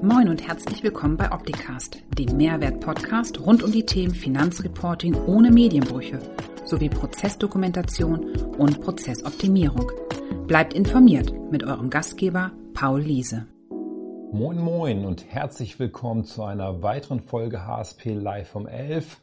[0.00, 6.20] Moin und herzlich willkommen bei Opticast, dem Mehrwert-Podcast rund um die Themen Finanzreporting ohne Medienbrüche
[6.64, 9.90] sowie Prozessdokumentation und Prozessoptimierung.
[10.46, 13.48] Bleibt informiert mit eurem Gastgeber Paul Liese.
[14.30, 19.16] Moin Moin und herzlich willkommen zu einer weiteren Folge HSP Live um 11.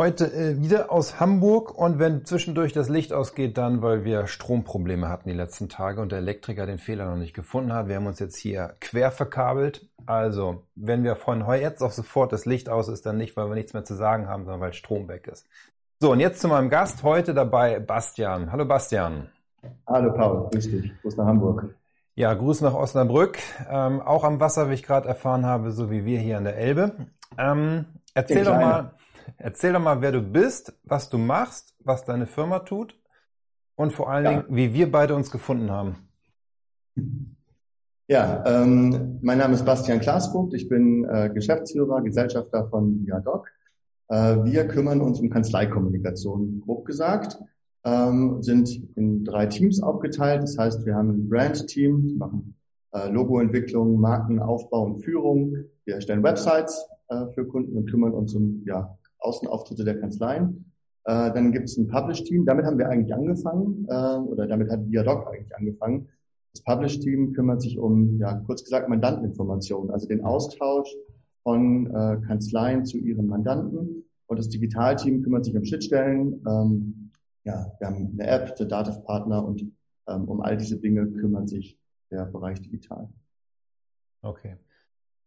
[0.00, 5.10] Heute äh, wieder aus Hamburg und wenn zwischendurch das Licht ausgeht, dann weil wir Stromprobleme
[5.10, 7.88] hatten die letzten Tage und der Elektriker den Fehler noch nicht gefunden hat.
[7.88, 9.89] Wir haben uns jetzt hier quer verkabelt.
[10.06, 13.54] Also, wenn wir von jetzt auf sofort das Licht aus ist, dann nicht, weil wir
[13.54, 15.46] nichts mehr zu sagen haben, sondern weil Strom weg ist.
[16.00, 18.50] So, und jetzt zu meinem Gast heute dabei, Bastian.
[18.50, 19.28] Hallo Bastian.
[19.86, 20.92] Hallo Paul, grüß dich.
[21.02, 21.74] Gruß nach Hamburg.
[22.14, 23.38] Ja, Gruß nach Osnabrück.
[23.68, 26.56] Ähm, auch am Wasser, wie ich gerade erfahren habe, so wie wir hier an der
[26.56, 26.92] Elbe.
[27.38, 28.92] Ähm, erzähl doch mal,
[29.38, 32.96] Erzähl doch mal, wer du bist, was du machst, was deine Firma tut
[33.74, 34.30] und vor allen ja.
[34.30, 36.08] Dingen, wie wir beide uns gefunden haben.
[38.10, 40.52] Ja, ähm, mein Name ist Bastian Klaasvogt.
[40.54, 43.46] Ich bin äh, Geschäftsführer, Gesellschafter von Viadoc.
[44.08, 47.38] Äh, wir kümmern uns um Kanzleikommunikation, grob gesagt,
[47.84, 50.42] ähm, sind in drei Teams aufgeteilt.
[50.42, 52.56] Das heißt, wir haben ein Brand-Team, die machen
[52.94, 55.54] äh, Logoentwicklung, Markenaufbau und Führung.
[55.84, 60.64] Wir erstellen Websites äh, für Kunden und kümmern uns um ja, Außenauftritte der Kanzleien.
[61.04, 64.80] Äh, dann gibt es ein Publish-Team, damit haben wir eigentlich angefangen, äh, oder damit hat
[64.90, 66.08] Viadoc eigentlich angefangen.
[66.52, 70.88] Das Publish-Team kümmert sich um, ja, kurz gesagt, Mandanteninformationen, also den Austausch
[71.42, 74.04] von äh, Kanzleien zu ihren Mandanten.
[74.26, 76.44] Und das Digitalteam kümmert sich um Schnittstellen.
[76.46, 77.10] Ähm,
[77.44, 79.62] ja, wir haben eine App, der Dativ-Partner und
[80.08, 81.78] ähm, um all diese Dinge kümmert sich
[82.10, 83.08] der Bereich Digital.
[84.22, 84.56] Okay.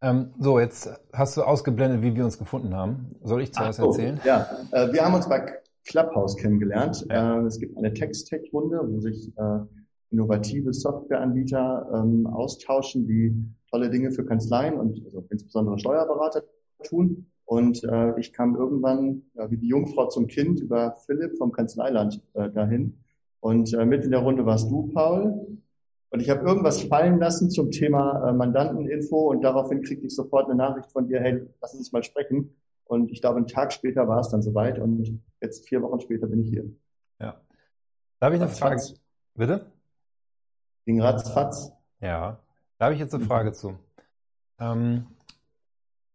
[0.02, 3.16] Ähm, so, jetzt hast du ausgeblendet, wie wir uns gefunden haben.
[3.22, 4.20] Soll ich zuerst so, erzählen?
[4.24, 7.06] Ja, äh, wir haben uns bei Clubhouse kennengelernt.
[7.08, 7.40] Ja.
[7.40, 9.60] Äh, es gibt eine Text-Tech-Runde, wo sich äh,
[10.14, 13.34] innovative Softwareanbieter ähm, austauschen, die
[13.70, 16.44] tolle Dinge für Kanzleien und also insbesondere Steuerberater
[16.84, 17.26] tun.
[17.44, 22.22] Und äh, ich kam irgendwann ja, wie die Jungfrau zum Kind über Philipp vom Kanzleiland
[22.34, 22.98] äh, dahin.
[23.40, 25.58] Und äh, mit in der Runde warst du, Paul.
[26.10, 30.46] Und ich habe irgendwas fallen lassen zum Thema äh, Mandanteninfo und daraufhin kriegte ich sofort
[30.46, 32.54] eine Nachricht von dir, hey, lass uns mal sprechen.
[32.84, 36.28] Und ich glaube, einen Tag später war es dann soweit und jetzt vier Wochen später
[36.28, 36.64] bin ich hier.
[37.20, 37.40] Ja.
[38.20, 38.80] Da habe ich eine Frage.
[39.34, 39.66] Bitte?
[40.84, 41.72] Ging ratzfatz.
[42.00, 42.38] Ja.
[42.78, 43.78] Da habe ich jetzt eine Frage zu.
[44.58, 45.06] Ähm,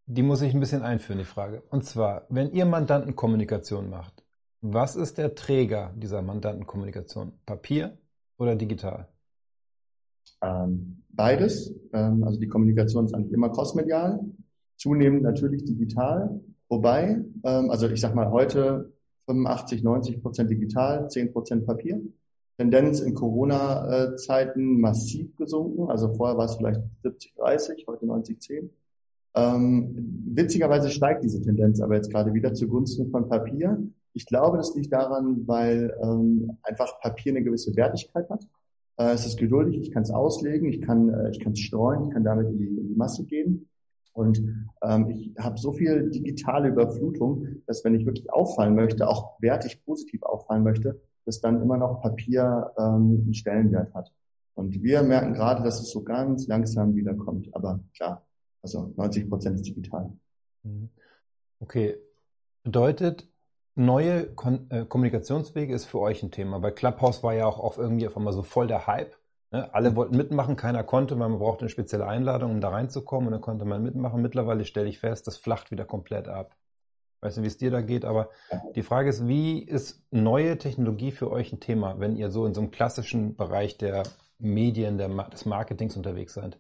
[0.06, 1.64] die muss ich ein bisschen einführen, die Frage.
[1.70, 4.24] Und zwar, wenn ihr Mandantenkommunikation macht,
[4.62, 7.34] was ist der Träger dieser Mandantenkommunikation?
[7.46, 7.98] Papier
[8.38, 9.08] oder digital?
[10.42, 11.74] Ähm, beides.
[11.94, 14.20] Ähm, also die Kommunikation ist eigentlich immer crossmedial,
[14.78, 16.42] zunehmend natürlich digital.
[16.68, 18.94] Wobei, ähm, also ich sag mal heute
[19.28, 22.02] 85, 90 Prozent digital, 10 Prozent Papier.
[22.60, 25.90] Tendenz in Corona-Zeiten massiv gesunken.
[25.90, 28.70] Also vorher war es vielleicht 70, 30, heute 90, 10.
[29.36, 33.82] Ähm, witzigerweise steigt diese Tendenz aber jetzt gerade wieder zugunsten von Papier.
[34.14, 38.46] Ich glaube, das liegt daran, weil ähm, einfach Papier eine gewisse Wertigkeit hat.
[38.98, 42.08] Äh, es ist geduldig, ich kann es auslegen, ich kann äh, ich kann es streuen,
[42.08, 43.70] ich kann damit in die, in die Masse gehen.
[44.12, 44.44] Und
[44.82, 49.86] ähm, ich habe so viel digitale Überflutung, dass wenn ich wirklich auffallen möchte, auch wertig
[49.86, 51.00] positiv auffallen möchte,
[51.30, 54.12] dass dann immer noch Papier ähm, einen Stellenwert hat.
[54.56, 57.54] Und wir merken gerade, dass es so ganz langsam wiederkommt.
[57.54, 58.26] Aber klar,
[58.64, 60.12] also 90 Prozent ist digital.
[60.64, 60.90] Mhm.
[61.60, 61.98] Okay.
[62.64, 63.28] Bedeutet,
[63.76, 66.58] neue Kon äh, Kommunikationswege ist für euch ein Thema.
[66.60, 69.16] Bei Clubhouse war ja auch auf irgendwie auf einmal so voll der Hype.
[69.52, 69.72] Ne?
[69.72, 73.34] Alle wollten mitmachen, keiner konnte, weil man brauchte eine spezielle Einladung, um da reinzukommen und
[73.34, 74.24] dann konnte man mitmachen.
[74.24, 76.56] Mittlerweile stelle ich fest, das flacht wieder komplett ab.
[77.22, 78.30] Weißt du, wie es dir da geht, aber
[78.76, 82.54] die Frage ist, wie ist neue Technologie für euch ein Thema, wenn ihr so in
[82.54, 84.04] so einem klassischen Bereich der
[84.38, 86.58] Medien, der, des Marketings unterwegs seid?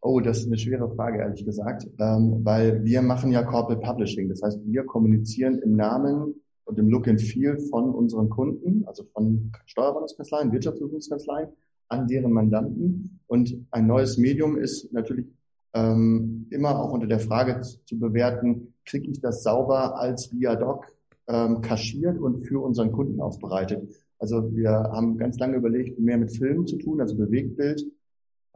[0.00, 4.28] Oh, das ist eine schwere Frage, ehrlich gesagt, ähm, weil wir machen ja Corporate Publishing.
[4.28, 6.34] Das heißt, wir kommunizieren im Namen
[6.64, 11.48] und im Look and Feel von unseren Kunden, also von Steuerberatungskanzleien, Wirtschaftsprüfungskanzleien,
[11.88, 13.18] an deren Mandanten.
[13.26, 15.26] Und ein neues Medium ist natürlich
[15.74, 20.86] ähm, immer auch unter der Frage zu bewerten, kriege ich das sauber als Viadoc
[21.28, 23.88] ähm, kaschiert und für unseren Kunden aufbereitet.
[24.18, 27.84] Also wir haben ganz lange überlegt, mehr mit Filmen zu tun, also Bewegtbild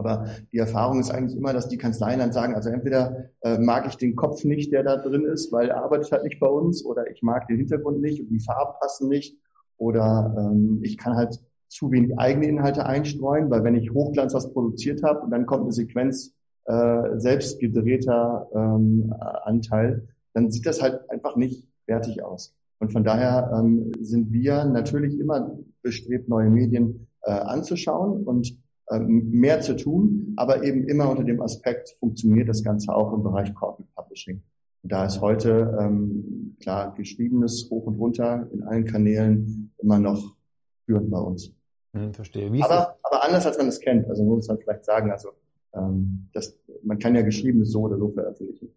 [0.02, 3.86] aber die Erfahrung ist eigentlich immer, dass die Kanzleien dann sagen, also entweder äh, mag
[3.86, 6.84] ich den Kopf nicht, der da drin ist, weil er arbeitet halt nicht bei uns,
[6.84, 9.38] oder ich mag den Hintergrund nicht und die Farben passen nicht,
[9.76, 14.52] oder ähm, ich kann halt zu wenig eigene Inhalte einstreuen, weil wenn ich Hochglanz was
[14.52, 16.34] produziert habe und dann kommt eine Sequenz
[16.66, 19.12] äh, selbst gedrehter ähm,
[19.44, 22.54] Anteil, dann sieht das halt einfach nicht fertig aus.
[22.78, 28.56] Und von daher ähm, sind wir natürlich immer bestrebt, neue Medien äh, anzuschauen und
[28.90, 33.22] ähm, mehr zu tun, aber eben immer unter dem Aspekt, funktioniert das Ganze auch im
[33.22, 34.42] Bereich Corporate Publishing.
[34.82, 40.36] Und da ist heute, ähm, klar, geschriebenes hoch und runter in allen Kanälen immer noch
[40.84, 41.52] führend bei uns.
[41.94, 42.52] Hm, verstehe.
[42.52, 44.08] Wie aber, aber anders, als man es kennt.
[44.08, 45.30] Also muss man vielleicht sagen, also
[45.74, 48.74] ähm, das, man kann ja geschriebenes so oder so veröffentlichen.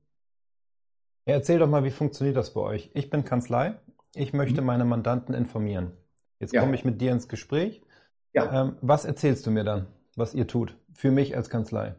[1.27, 2.91] Ja, erzähl doch mal, wie funktioniert das bei euch?
[2.93, 3.75] Ich bin Kanzlei,
[4.13, 4.67] ich möchte mhm.
[4.67, 5.91] meine Mandanten informieren.
[6.39, 6.61] Jetzt ja.
[6.61, 7.81] komme ich mit dir ins Gespräch.
[8.33, 8.63] Ja.
[8.63, 11.95] Ähm, was erzählst du mir dann, was ihr tut, für mich als Kanzlei?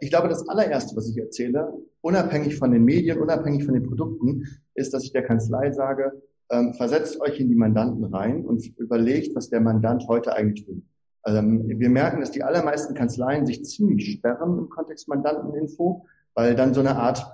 [0.00, 1.72] Ich glaube, das allererste, was ich erzähle,
[2.02, 6.74] unabhängig von den Medien, unabhängig von den Produkten, ist, dass ich der Kanzlei sage, ähm,
[6.74, 10.82] versetzt euch in die Mandanten rein und überlegt, was der Mandant heute eigentlich will.
[11.26, 16.74] Ähm, wir merken, dass die allermeisten Kanzleien sich ziemlich sperren im Kontext Mandanteninfo, weil dann
[16.74, 17.24] so eine Art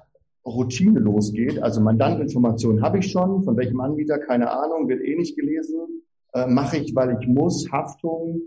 [0.45, 1.63] Routine losgeht.
[1.63, 6.03] Also Mandanteninformationen habe ich schon, von welchem Anbieter, keine Ahnung, wird eh nicht gelesen,
[6.35, 8.43] äh, mache ich, weil ich muss, Haftung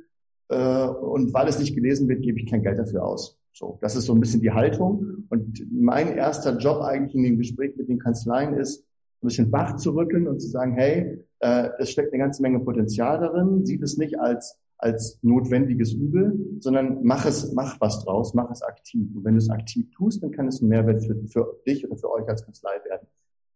[0.50, 3.38] äh, und weil es nicht gelesen wird, gebe ich kein Geld dafür aus.
[3.54, 5.26] So, das ist so ein bisschen die Haltung.
[5.30, 8.86] Und mein erster Job eigentlich in dem Gespräch mit den Kanzleien ist,
[9.22, 12.60] ein bisschen wach zu rücken und zu sagen, hey, äh, es steckt eine ganze Menge
[12.60, 18.34] Potenzial darin, sieht es nicht als als notwendiges Übel, sondern mach es, mach was draus,
[18.34, 19.08] mach es aktiv.
[19.16, 21.98] Und wenn du es aktiv tust, dann kann es ein Mehrwert für, für dich oder
[21.98, 23.08] für euch als Kanzlei werden.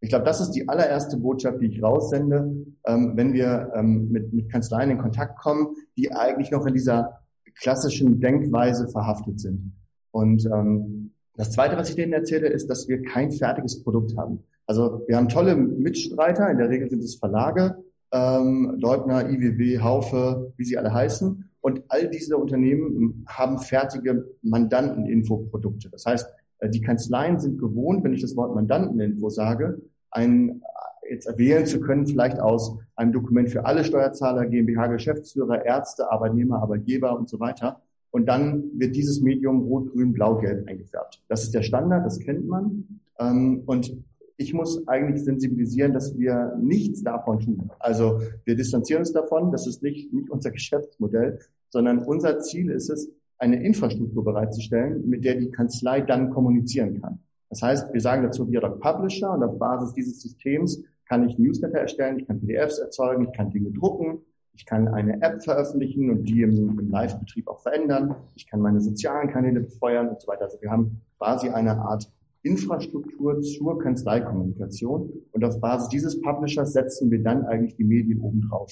[0.02, 4.34] Ich glaube, das ist die allererste Botschaft, die ich raussende, ähm, wenn wir ähm, mit,
[4.34, 7.22] mit Kanzleien in Kontakt kommen, die eigentlich noch in dieser
[7.60, 9.74] klassischen Denkweise verhaftet sind.
[10.12, 14.44] Und ähm, das Zweite, was ich denen erzähle, ist, dass wir kein fertiges Produkt haben.
[14.68, 17.84] Also wir haben tolle Mitstreiter, in der Regel sind es Verlage,
[18.16, 21.50] ähm, Leutner, IWB, Haufe, wie sie alle heißen.
[21.60, 25.90] Und all diese Unternehmen haben fertige Mandanteninfoprodukte.
[25.90, 26.28] Das heißt,
[26.60, 29.82] äh, die Kanzleien sind gewohnt, wenn ich das Wort Mandanteninfo sage,
[30.12, 30.62] ein,
[31.10, 36.62] jetzt erwählen zu können, vielleicht aus einem Dokument für alle Steuerzahler, GmbH, Geschäftsführer, Ärzte, Arbeitnehmer,
[36.62, 37.82] Arbeitgeber und so weiter.
[38.12, 41.22] Und dann wird dieses Medium rot, grün, blau, gelb eingefärbt.
[41.28, 43.02] Das ist der Standard, das kennt man.
[43.20, 43.92] Ähm, und
[44.38, 47.72] ich muss eigentlich sensibilisieren, dass wir nichts davon tun.
[47.80, 51.40] Also wir distanzieren uns davon, das ist nicht, nicht unser Geschäftsmodell,
[51.70, 57.20] sondern unser Ziel ist es, eine Infrastruktur bereitzustellen, mit der die Kanzlei dann kommunizieren kann.
[57.50, 61.38] Das heißt, wir sagen dazu wir Viadoc Publisher und auf Basis dieses Systems kann ich
[61.38, 64.20] Newsletter erstellen, ich kann PDFs erzeugen, ich kann Dinge drucken,
[64.54, 68.80] ich kann eine App veröffentlichen und die im, im Live-Betrieb auch verändern, ich kann meine
[68.80, 70.46] sozialen Kanäle befeuern und so weiter.
[70.46, 72.10] Also wir haben quasi eine Art
[72.46, 78.72] Infrastruktur zur Kanzleikommunikation und auf Basis dieses Publishers setzen wir dann eigentlich die Medien obendrauf.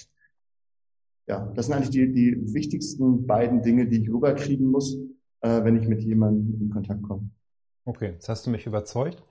[1.27, 4.97] Ja, das sind eigentlich die, die wichtigsten beiden Dinge, die ich rüberkriegen muss,
[5.41, 7.29] äh, wenn ich mit jemandem in Kontakt komme.
[7.85, 9.23] Okay, jetzt hast du mich überzeugt.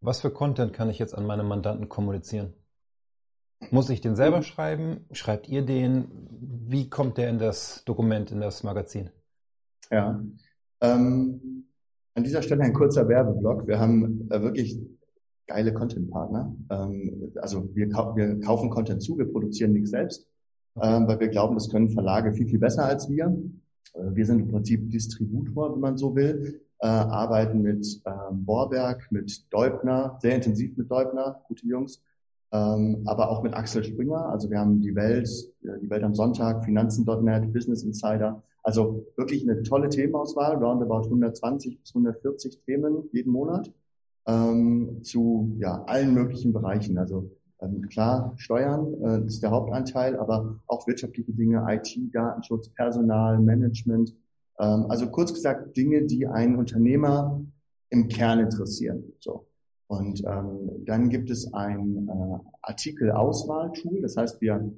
[0.00, 2.52] Was für Content kann ich jetzt an meine Mandanten kommunizieren?
[3.70, 5.06] Muss ich den selber schreiben?
[5.12, 6.08] Schreibt ihr den?
[6.66, 9.10] Wie kommt der in das Dokument, in das Magazin?
[9.90, 10.22] Ja,
[10.80, 11.66] ähm,
[12.14, 13.66] an dieser Stelle ein kurzer Werbeblock.
[13.66, 14.78] Wir haben äh, wirklich
[15.46, 16.54] geile Content-Partner.
[16.70, 20.26] Ähm, also wir, kau wir, kaufen Content zu, wir produzieren nichts selbst,
[20.80, 23.36] ähm, weil wir glauben, das können Verlage viel, viel besser als wir.
[23.94, 29.06] Äh, wir sind im Prinzip Distributor, wenn man so will, äh, arbeiten mit ähm, Borberg,
[29.10, 32.00] mit Deubner, sehr intensiv mit Deubner, gute Jungs,
[32.52, 34.28] ähm, aber auch mit Axel Springer.
[34.28, 35.28] Also wir haben die Welt,
[35.62, 38.42] äh, die Welt am Sonntag, Finanzen.net, Business Insider.
[38.64, 43.70] Also wirklich eine tolle Themenauswahl, roundabout 120 bis 140 Themen jeden Monat
[44.26, 46.96] ähm, zu ja, allen möglichen Bereichen.
[46.96, 47.30] Also
[47.60, 54.14] ähm, klar, Steuern äh, ist der Hauptanteil, aber auch wirtschaftliche Dinge, IT, Datenschutz, Personal, Management.
[54.58, 57.40] Ähm, also kurz gesagt Dinge, die einen Unternehmer
[57.90, 59.04] im Kern interessieren.
[59.20, 59.46] So.
[59.88, 64.00] Und ähm, dann gibt es ein äh, Artikelauswahltool.
[64.00, 64.72] Das heißt, wir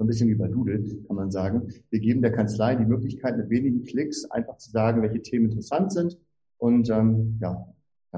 [0.00, 1.74] so ein bisschen wie bei Doodle, kann man sagen.
[1.90, 5.92] Wir geben der Kanzlei die Möglichkeit, mit wenigen Klicks einfach zu sagen, welche Themen interessant
[5.92, 6.16] sind.
[6.56, 7.66] Und ähm, ja,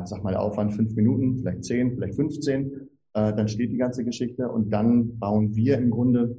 [0.05, 2.89] sag mal Aufwand fünf Minuten, vielleicht zehn, vielleicht 15.
[3.15, 6.37] Äh, dann steht die ganze Geschichte und dann bauen wir im Grunde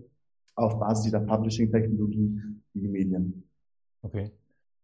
[0.55, 2.39] auf Basis dieser Publishing-Technologie
[2.73, 3.43] die Medien.
[4.01, 4.31] Okay.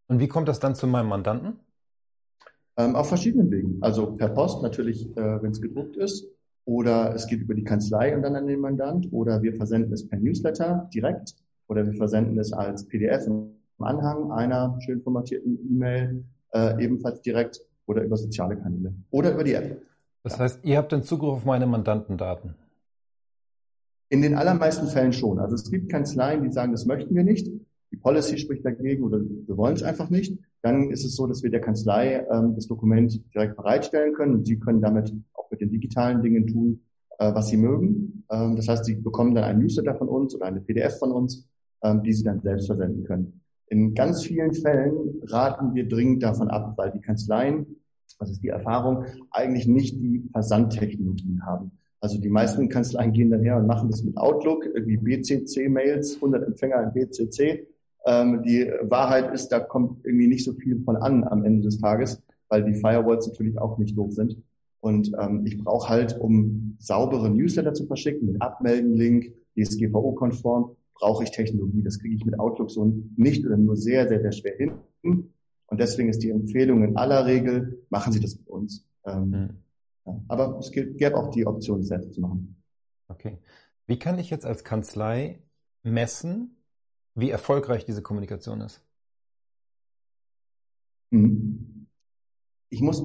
[0.10, 1.54] Und wie kommt das dann zu meinem Mandanten?
[2.76, 3.78] Ähm, auf verschiedenen Wegen.
[3.80, 6.28] Also per Post natürlich, äh, wenn es gedruckt ist,
[6.70, 10.08] oder es geht über die Kanzlei und dann an den Mandant oder wir versenden es
[10.08, 11.34] per Newsletter direkt
[11.68, 16.24] oder wir versenden es als PDF im Anhang einer schön formatierten E-Mail
[16.54, 19.82] äh, ebenfalls direkt oder über soziale Kanäle oder über die App.
[20.22, 20.40] Das ja.
[20.40, 22.54] heißt, ihr habt den Zugriff auf meine Mandantendaten?
[24.10, 25.40] In den allermeisten Fällen schon.
[25.40, 27.48] Also es gibt Kanzleien, die sagen, das möchten wir nicht.
[27.92, 30.38] Die Policy spricht dagegen oder wir wollen es einfach nicht.
[30.62, 34.46] Dann ist es so, dass wir der Kanzlei ähm, das Dokument direkt bereitstellen können und
[34.46, 35.14] sie können damit
[35.52, 36.82] mit den digitalen Dingen tun,
[37.18, 38.24] äh, was sie mögen.
[38.30, 41.48] Ähm, das heißt, sie bekommen dann ein Newsletter von uns oder eine PDF von uns,
[41.84, 43.42] ähm, die sie dann selbst versenden können.
[43.68, 47.66] In ganz vielen Fällen raten wir dringend davon ab, weil die Kanzleien,
[48.20, 51.72] das ist die Erfahrung, eigentlich nicht die Versandtechnologien haben.
[52.02, 56.48] Also die meisten Kanzleien gehen dann her und machen das mit Outlook, irgendwie BCC-Mails, 100
[56.48, 57.68] Empfänger in BCC.
[58.06, 61.80] Ähm, die Wahrheit ist, da kommt irgendwie nicht so viel von an am Ende des
[61.80, 64.42] Tages, weil die Firewalls natürlich auch nicht doof sind.
[64.82, 71.32] Und ähm, ich brauche halt, um saubere Newsletter zu verschicken, mit Abmelden-Link, DSGVO-konform, brauche ich
[71.32, 71.82] Technologie.
[71.82, 74.72] Das kriege ich mit Outlook so nicht oder nur sehr, sehr, sehr schwer hin.
[75.02, 78.86] Und deswegen ist die Empfehlung in aller Regel, machen Sie das mit uns.
[79.06, 79.50] Ähm, mhm.
[80.06, 80.22] ja.
[80.28, 82.56] Aber es gäbe auch die Option, es selbst zu machen.
[83.08, 83.38] Okay.
[83.86, 85.42] Wie kann ich jetzt als Kanzlei
[85.84, 86.56] messen,
[87.16, 88.82] wie erfolgreich diese Kommunikation ist?
[91.12, 91.88] Mhm.
[92.70, 93.04] Ich muss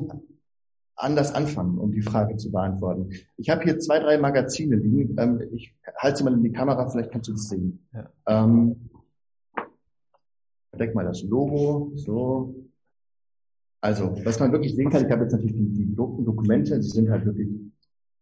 [0.97, 3.11] anders anfangen, um die Frage zu beantworten.
[3.37, 5.17] Ich habe hier zwei, drei Magazine liegen.
[5.19, 7.87] Ähm, ich halte sie mal in die Kamera, vielleicht kannst du das sehen.
[7.93, 8.11] Ja.
[8.27, 8.91] Ähm,
[10.71, 11.93] Verdeck mal das Logo.
[11.95, 12.55] So.
[13.81, 17.11] Also, was man wirklich sehen kann, ich habe jetzt natürlich die, die Dokumente, die sind
[17.11, 17.49] halt wirklich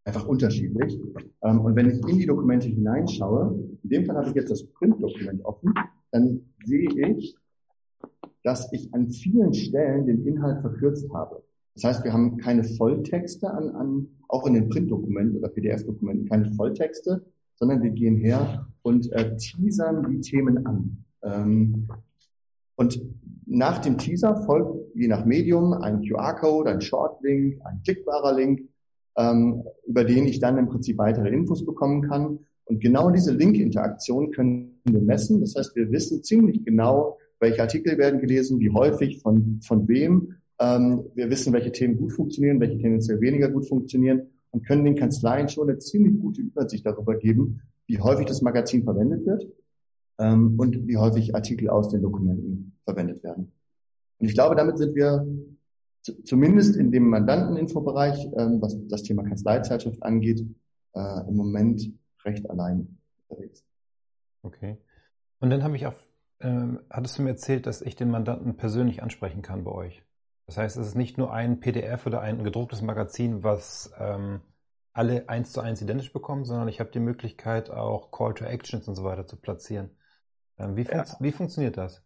[0.04, 0.98] einfach unterschiedlich.
[1.42, 4.64] Ähm, und wenn ich in die Dokumente hineinschaue, in dem Fall habe ich jetzt das
[4.64, 5.74] Printdokument offen,
[6.10, 7.36] dann sehe ich,
[8.42, 11.42] dass ich an vielen Stellen den Inhalt verkürzt habe.
[11.74, 16.50] Das heißt, wir haben keine Volltexte an, an auch in den Printdokumenten oder PDF-Dokumenten keine
[16.52, 21.04] Volltexte, sondern wir gehen her und äh, teasern die Themen an.
[21.22, 21.88] Ähm,
[22.76, 23.00] und
[23.46, 28.68] nach dem Teaser folgt je nach Medium ein QR-Code, ein Shortlink, ein klickbarer Link,
[29.16, 32.38] ähm, über den ich dann im Prinzip weitere Infos bekommen kann.
[32.64, 35.40] Und genau diese Link-Interaktion können wir messen.
[35.40, 40.36] Das heißt, wir wissen ziemlich genau, welche Artikel werden gelesen, wie häufig, von, von wem
[40.60, 44.96] ähm, wir wissen, welche Themen gut funktionieren, welche tendenziell weniger gut funktionieren und können den
[44.96, 49.46] Kanzleien schon eine ziemlich gute Übersicht darüber geben, wie häufig das Magazin verwendet wird
[50.18, 53.52] ähm, und wie häufig Artikel aus den Dokumenten verwendet werden.
[54.18, 55.26] Und ich glaube, damit sind wir
[56.24, 60.44] zumindest in dem Mandanteninfobereich, ähm, was das Thema Kanzleizeitschrift angeht,
[60.94, 61.90] äh, im Moment
[62.24, 63.64] recht allein unterwegs.
[64.42, 64.78] Okay.
[65.40, 65.94] Und dann habe ich auch,
[66.40, 70.02] äh, hattest du mir erzählt, dass ich den Mandanten persönlich ansprechen kann bei euch?
[70.46, 74.40] Das heißt, es ist nicht nur ein PDF oder ein gedrucktes Magazin, was ähm,
[74.92, 78.88] alle eins zu eins identisch bekommen, sondern ich habe die Möglichkeit, auch Call to Actions
[78.88, 79.90] und so weiter zu platzieren.
[80.58, 81.04] Ähm, wie, fun ja.
[81.20, 82.02] wie, funktioniert das?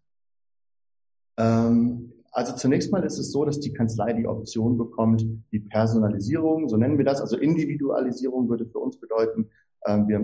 [1.39, 6.69] Ähm, also zunächst mal ist es so, dass die Kanzlei die Option bekommt, die Personalisierung,
[6.69, 9.49] so nennen wir das, also Individualisierung würde für uns bedeuten,
[9.87, 10.23] ähm, wir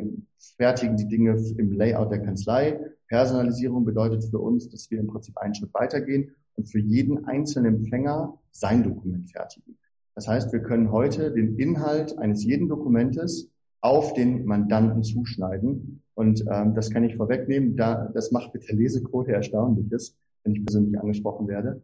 [0.58, 2.78] fertigen die Dinge im Layout der Kanzlei.
[3.08, 7.76] Personalisierung bedeutet für uns, dass wir im Prinzip einen Schritt weitergehen und für jeden einzelnen
[7.76, 9.78] Empfänger sein Dokument fertigen.
[10.14, 13.48] Das heißt, wir können heute den Inhalt eines jeden Dokumentes
[13.80, 16.02] auf den Mandanten zuschneiden.
[16.12, 17.74] Und ähm, das kann ich vorwegnehmen.
[17.74, 20.14] Da, das macht mit der Lesequote Erstaunliches,
[20.44, 21.80] wenn ich persönlich angesprochen werde.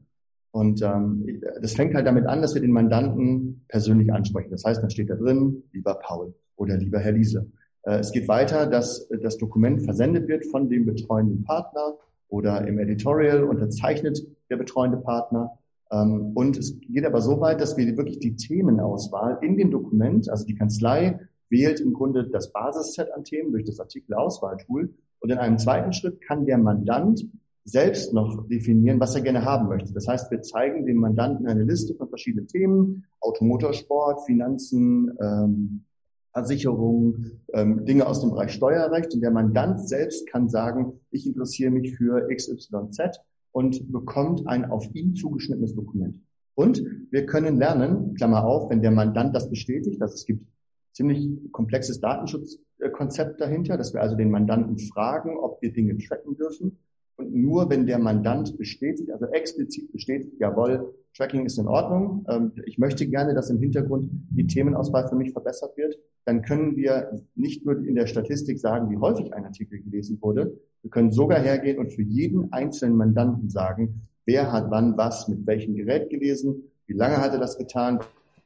[0.50, 4.50] Und ähm, das fängt halt damit an, dass wir den Mandanten persönlich ansprechen.
[4.50, 7.46] Das heißt, dann steht da drin, lieber Paul oder lieber Herr Liese.
[7.82, 11.94] Äh, es geht weiter, dass das Dokument versendet wird von dem betreuenden Partner
[12.28, 15.58] oder im Editorial unterzeichnet der betreuende Partner.
[15.90, 20.28] Ähm, und es geht aber so weit, dass wir wirklich die Themenauswahl in dem Dokument,
[20.28, 24.94] also die Kanzlei wählt im Grunde das Basisset an Themen durch das Artikelauswahltool.
[25.20, 27.26] Und in einem zweiten Schritt kann der Mandant
[27.70, 29.92] selbst noch definieren, was er gerne haben möchte.
[29.92, 35.84] Das heißt, wir zeigen dem Mandanten eine Liste von verschiedenen Themen, Automotorsport, Finanzen, ähm,
[36.32, 39.12] Versicherung, ähm, Dinge aus dem Bereich Steuerrecht.
[39.14, 43.20] Und der Mandant selbst kann sagen, ich interessiere mich für XYZ
[43.52, 46.20] und bekommt ein auf ihn zugeschnittenes Dokument.
[46.54, 50.46] Und wir können lernen, Klammer auf, wenn der Mandant das bestätigt, dass es gibt
[50.92, 56.78] ziemlich komplexes Datenschutzkonzept dahinter, dass wir also den Mandanten fragen, ob wir Dinge tracken dürfen.
[57.18, 62.52] Und nur wenn der Mandant bestätigt, also explizit bestätigt, jawohl, Tracking ist in Ordnung, ähm,
[62.64, 67.20] ich möchte gerne, dass im Hintergrund die Themenauswahl für mich verbessert wird, dann können wir
[67.34, 71.40] nicht nur in der Statistik sagen, wie häufig ein Artikel gelesen wurde, wir können sogar
[71.40, 76.70] hergehen und für jeden einzelnen Mandanten sagen, wer hat wann was mit welchem Gerät gelesen,
[76.86, 77.98] wie lange hat er das getan,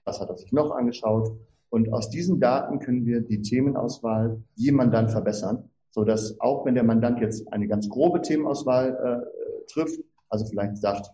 [0.05, 1.31] was hat er sich noch angeschaut.
[1.69, 6.75] Und aus diesen Daten können wir die Themenauswahl je Mandant verbessern so dass auch wenn
[6.75, 11.11] der Mandant jetzt eine ganz grobe Themenauswahl äh, trifft, also vielleicht sagt,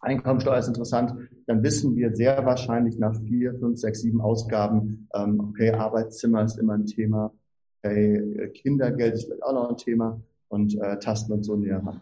[0.00, 1.12] Einkommensteuer ist interessant,
[1.46, 6.58] dann wissen wir sehr wahrscheinlich nach vier, fünf, sechs, sieben Ausgaben, ähm, okay, Arbeitszimmer ist
[6.58, 7.32] immer ein Thema,
[7.82, 12.00] okay, Kindergeld ist vielleicht auch noch ein Thema und äh, tasten uns so näher ran.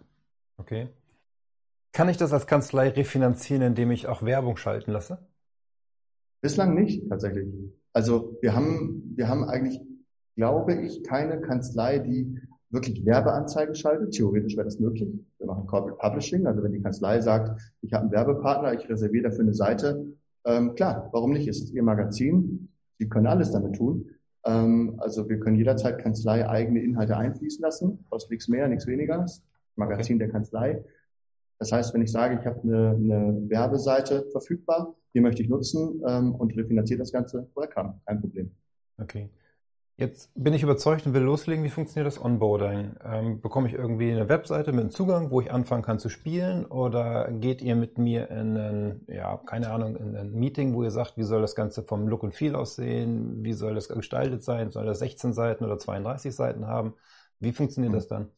[0.58, 0.88] Okay.
[1.92, 5.18] Kann ich das als Kanzlei refinanzieren, indem ich auch Werbung schalten lasse?
[6.40, 7.48] Bislang nicht, tatsächlich.
[7.92, 9.80] Also wir haben, wir haben eigentlich
[10.38, 12.38] glaube ich, keine Kanzlei, die
[12.70, 14.12] wirklich Werbeanzeigen schaltet.
[14.12, 15.08] Theoretisch wäre das möglich.
[15.38, 16.46] Wir machen Corporate Publishing.
[16.46, 20.06] Also wenn die Kanzlei sagt, ich habe einen Werbepartner, ich reserviere dafür eine Seite,
[20.44, 21.48] ähm, klar, warum nicht?
[21.48, 22.68] Es ist Ihr Magazin.
[22.98, 24.10] Sie können alles damit tun.
[24.44, 28.04] Ähm, also wir können jederzeit Kanzlei eigene Inhalte einfließen lassen.
[28.08, 29.26] Kostet nichts mehr, nichts weniger.
[29.74, 30.26] Magazin okay.
[30.26, 30.84] der Kanzlei.
[31.58, 36.00] Das heißt, wenn ich sage, ich habe eine, eine Werbeseite verfügbar, die möchte ich nutzen
[36.06, 38.52] ähm, und refinanziere das Ganze, welcome, kein Problem.
[38.98, 39.28] Okay.
[40.00, 41.64] Jetzt bin ich überzeugt und will loslegen.
[41.64, 42.94] Wie funktioniert das Onboarding?
[43.04, 46.66] Ähm, bekomme ich irgendwie eine Webseite mit einem Zugang, wo ich anfangen kann zu spielen?
[46.66, 50.92] Oder geht ihr mit mir in ein, ja, keine Ahnung, in ein Meeting, wo ihr
[50.92, 53.42] sagt, wie soll das Ganze vom Look und Feel aussehen?
[53.42, 54.70] Wie soll das gestaltet sein?
[54.70, 56.94] Soll das 16 Seiten oder 32 Seiten haben?
[57.40, 57.96] Wie funktioniert mhm.
[57.96, 58.28] das dann?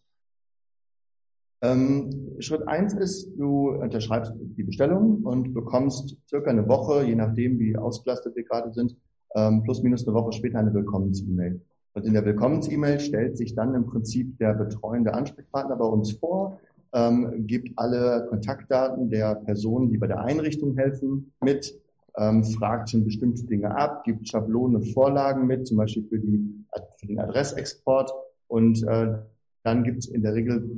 [1.60, 7.58] Ähm, Schritt eins ist, du unterschreibst die Bestellung und bekommst circa eine Woche, je nachdem,
[7.58, 8.96] wie ausgelastet wir gerade sind,
[9.34, 11.60] ähm, plus minus eine Woche später eine Willkommens-E-Mail.
[11.94, 16.58] Und in der Willkommens-E-Mail stellt sich dann im Prinzip der betreuende Ansprechpartner bei uns vor,
[16.92, 21.78] ähm, gibt alle Kontaktdaten der Personen, die bei der Einrichtung helfen, mit,
[22.16, 26.64] ähm, fragt schon bestimmte Dinge ab, gibt Schablonen und Vorlagen mit, zum Beispiel für, die,
[26.98, 28.12] für den Adressexport
[28.48, 29.14] und äh,
[29.62, 30.68] dann gibt es in der Regel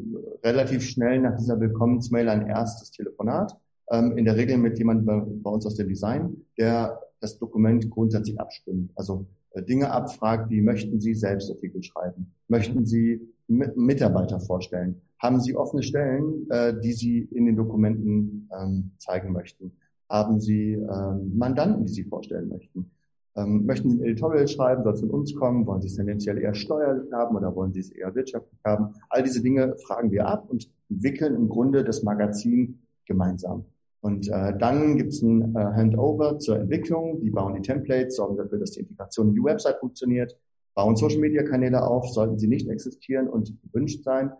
[0.42, 3.56] relativ schnell nach dieser Willkommensmail ein erstes Telefonat,
[3.90, 7.88] ähm, in der Regel mit jemandem bei, bei, uns aus dem Design, der das Dokument
[7.88, 8.90] grundsätzlich abstimmt.
[8.96, 12.32] Also äh, Dinge abfragt, wie möchten Sie Selbstartikel schreiben?
[12.48, 15.00] Möchten Sie Mitarbeiter vorstellen?
[15.18, 19.72] Haben Sie offene Stellen, äh, die Sie in den Dokumenten ähm, zeigen möchten?
[20.08, 22.90] Haben Sie ähm, Mandanten, die Sie vorstellen möchten?
[23.36, 24.82] Ähm, möchten Sie ein Editorial schreiben?
[24.82, 25.66] Soll es von uns kommen?
[25.66, 28.94] Wollen Sie es tendenziell eher steuerlich haben oder wollen Sie es eher wirtschaftlich haben?
[29.08, 33.64] All diese Dinge fragen wir ab und entwickeln im Grunde das Magazin gemeinsam.
[34.02, 37.21] Und äh, dann gibt es ein äh, Handover zur Entwicklung.
[37.21, 40.37] Die bauen die Templates, sorgen dafür, dass die Integration in die Website funktioniert,
[40.75, 44.32] bauen Social-Media-Kanäle auf, sollten sie nicht existieren und gewünscht sein.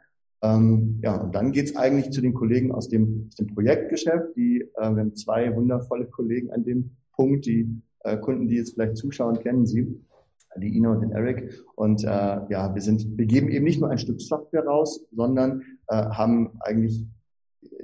[0.43, 4.35] Ähm, ja, und dann geht's eigentlich zu den Kollegen aus dem, aus dem Projektgeschäft.
[4.35, 8.75] Die, äh, wir haben zwei wundervolle Kollegen an dem Punkt, die äh, Kunden, die jetzt
[8.75, 9.97] vielleicht zuschauen, kennen sie,
[10.57, 11.63] die Ina und den Eric.
[11.77, 15.63] Und äh, ja, wir sind, wir geben eben nicht nur ein Stück Software raus, sondern
[15.87, 17.07] äh, haben eigentlich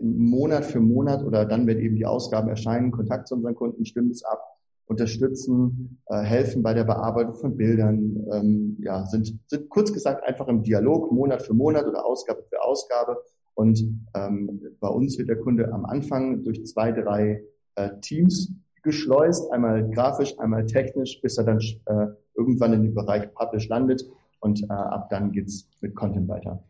[0.01, 4.11] Monat für Monat oder dann, wenn eben die Ausgaben erscheinen, Kontakt zu unseren Kunden, stimmen
[4.11, 9.93] es ab, unterstützen, äh, helfen bei der Bearbeitung von Bildern, ähm, ja, sind, sind kurz
[9.93, 13.19] gesagt einfach im Dialog, Monat für Monat oder Ausgabe für Ausgabe.
[13.55, 13.83] Und
[14.15, 17.43] ähm, bei uns wird der Kunde am Anfang durch zwei, drei
[17.75, 23.33] äh, Teams geschleust, einmal grafisch, einmal technisch, bis er dann äh, irgendwann in den Bereich
[23.35, 24.09] Publish landet
[24.41, 26.63] und äh, ab dann geht's mit Content weiter.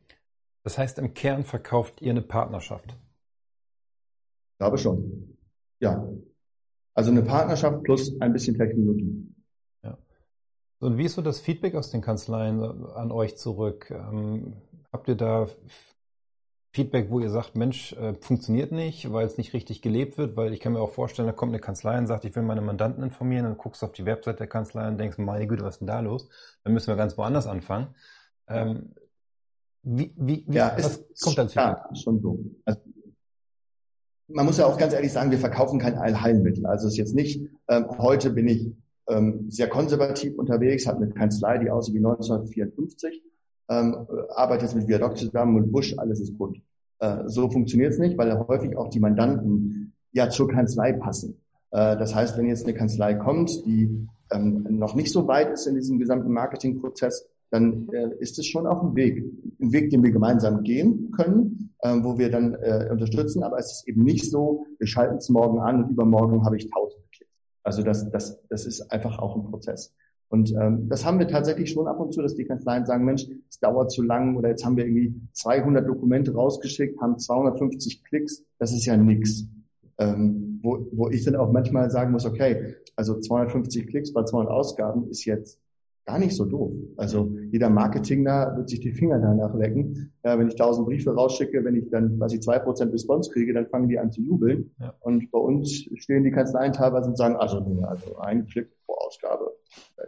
[0.65, 2.97] Das heißt, im Kern verkauft ihr eine Partnerschaft?
[4.59, 5.37] Ich glaube schon.
[5.79, 6.05] Ja.
[6.93, 9.33] Also eine Partnerschaft plus ein bisschen Technologie.
[9.85, 9.97] Ja.
[10.81, 13.89] Und wie ist so das Feedback aus den Kanzleien an euch zurück?
[13.93, 14.55] Ähm,
[14.93, 15.47] habt ihr da
[16.73, 20.53] Feedback, wo ihr sagt, Mensch, äh, funktioniert nicht, weil es nicht richtig gelebt wird, weil
[20.53, 23.05] ich kann mir auch vorstellen, da kommt eine Kanzlei und sagt, ich will meine Mandanten
[23.05, 25.83] informieren, dann guckst du auf die Website der Kanzlei und denkst, meine Güte, was ist
[25.83, 26.29] denn da los?
[26.65, 27.95] Dann müssen wir ganz woanders anfangen.
[28.49, 28.93] Ähm,
[29.85, 32.45] wie, wie, wie, ja, was ist, kommt dann Ja, schon so.
[32.65, 32.81] Also,
[34.29, 36.67] man muss ja auch ganz ehrlich sagen, wir verkaufen kein Allheilmittel.
[36.67, 38.71] Also es ist jetzt nicht, ähm, heute bin ich
[39.09, 43.23] ähm, sehr konservativ unterwegs, habe eine Kanzlei, die aussieht wie 1954
[43.69, 46.61] ähm, arbeite jetzt mit Viadoc zusammen und Busch, alles ist bunt.
[47.01, 51.41] Äh, so funktioniert es nicht, weil häufig auch die Mandanten ja zur Kanzlei passen.
[51.71, 55.67] Äh, das heißt, wenn jetzt eine Kanzlei kommt, die ähm, noch nicht so weit ist
[55.67, 59.25] in diesem gesamten Marketingprozess, dann äh, ist es schon auch ein Weg,
[59.61, 63.43] ein Weg, den wir gemeinsam gehen können, äh, wo wir dann äh, unterstützen.
[63.43, 66.71] Aber es ist eben nicht so, wir schalten es morgen an und übermorgen habe ich
[66.71, 67.33] tausend Klicks.
[67.63, 69.95] Also das, das, das ist einfach auch ein Prozess.
[70.31, 73.27] Und ähm, das haben wir tatsächlich schon ab und zu, dass die Kanzleien sagen, Mensch,
[73.49, 78.45] es dauert zu lang oder jetzt haben wir irgendwie 200 Dokumente rausgeschickt, haben 250 Klicks,
[78.59, 79.47] das ist ja nix.
[79.97, 84.53] Ähm, wo, wo ich dann auch manchmal sagen muss, okay, also 250 Klicks bei 200
[84.53, 85.59] Ausgaben ist jetzt
[86.09, 86.73] gar nicht so doof.
[86.97, 90.11] Also jeder Marketingler wird sich die Finger danach lecken.
[90.25, 93.67] Ja, wenn ich 1000 Briefe rausschicke, wenn ich dann quasi zwei Prozent Response kriege, dann
[93.67, 94.71] fangen die an zu jubeln.
[94.81, 94.95] Ja.
[95.01, 99.53] Und bei uns stehen die Kanzleien teilweise und sagen, also, also ein Klick pro Ausgabe,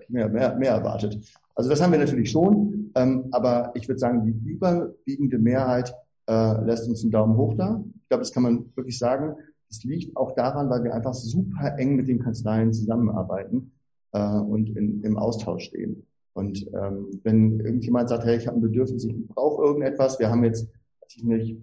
[0.08, 1.18] mehr, mehr, mehr erwartet.
[1.54, 5.94] Also das haben wir natürlich schon, ähm, aber ich würde sagen, die überwiegende Mehrheit
[6.30, 7.84] äh, lässt uns einen Daumen hoch da.
[8.00, 9.34] Ich glaube, das kann man wirklich sagen.
[9.68, 13.72] Es liegt auch daran, weil wir einfach super eng mit den Kanzleien zusammenarbeiten
[14.12, 16.06] äh, und in, im Austausch stehen.
[16.32, 20.44] Und ähm, wenn irgendjemand sagt, hey, ich habe ein Bedürfnis, ich brauche irgendetwas, wir haben
[20.44, 20.68] jetzt,
[21.00, 21.56] weiß ich nicht,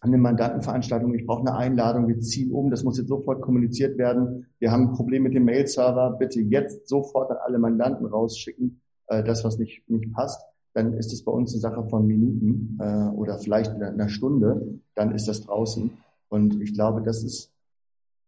[0.00, 4.46] eine Mandantenveranstaltung, ich brauche eine Einladung, wir ziehen um, das muss jetzt sofort kommuniziert werden.
[4.58, 9.24] Wir haben ein Problem mit dem Mail-Server, bitte jetzt sofort an alle Mandanten rausschicken, äh,
[9.24, 10.40] das, was nicht, nicht passt.
[10.74, 15.12] dann ist es bei uns eine Sache von Minuten äh, oder vielleicht einer Stunde, dann
[15.12, 15.90] ist das draußen.
[16.28, 17.50] Und ich glaube, das ist,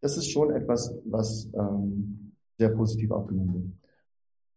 [0.00, 2.29] das ist schon etwas, was ähm,
[2.60, 3.72] sehr positiv aufgenommen wird.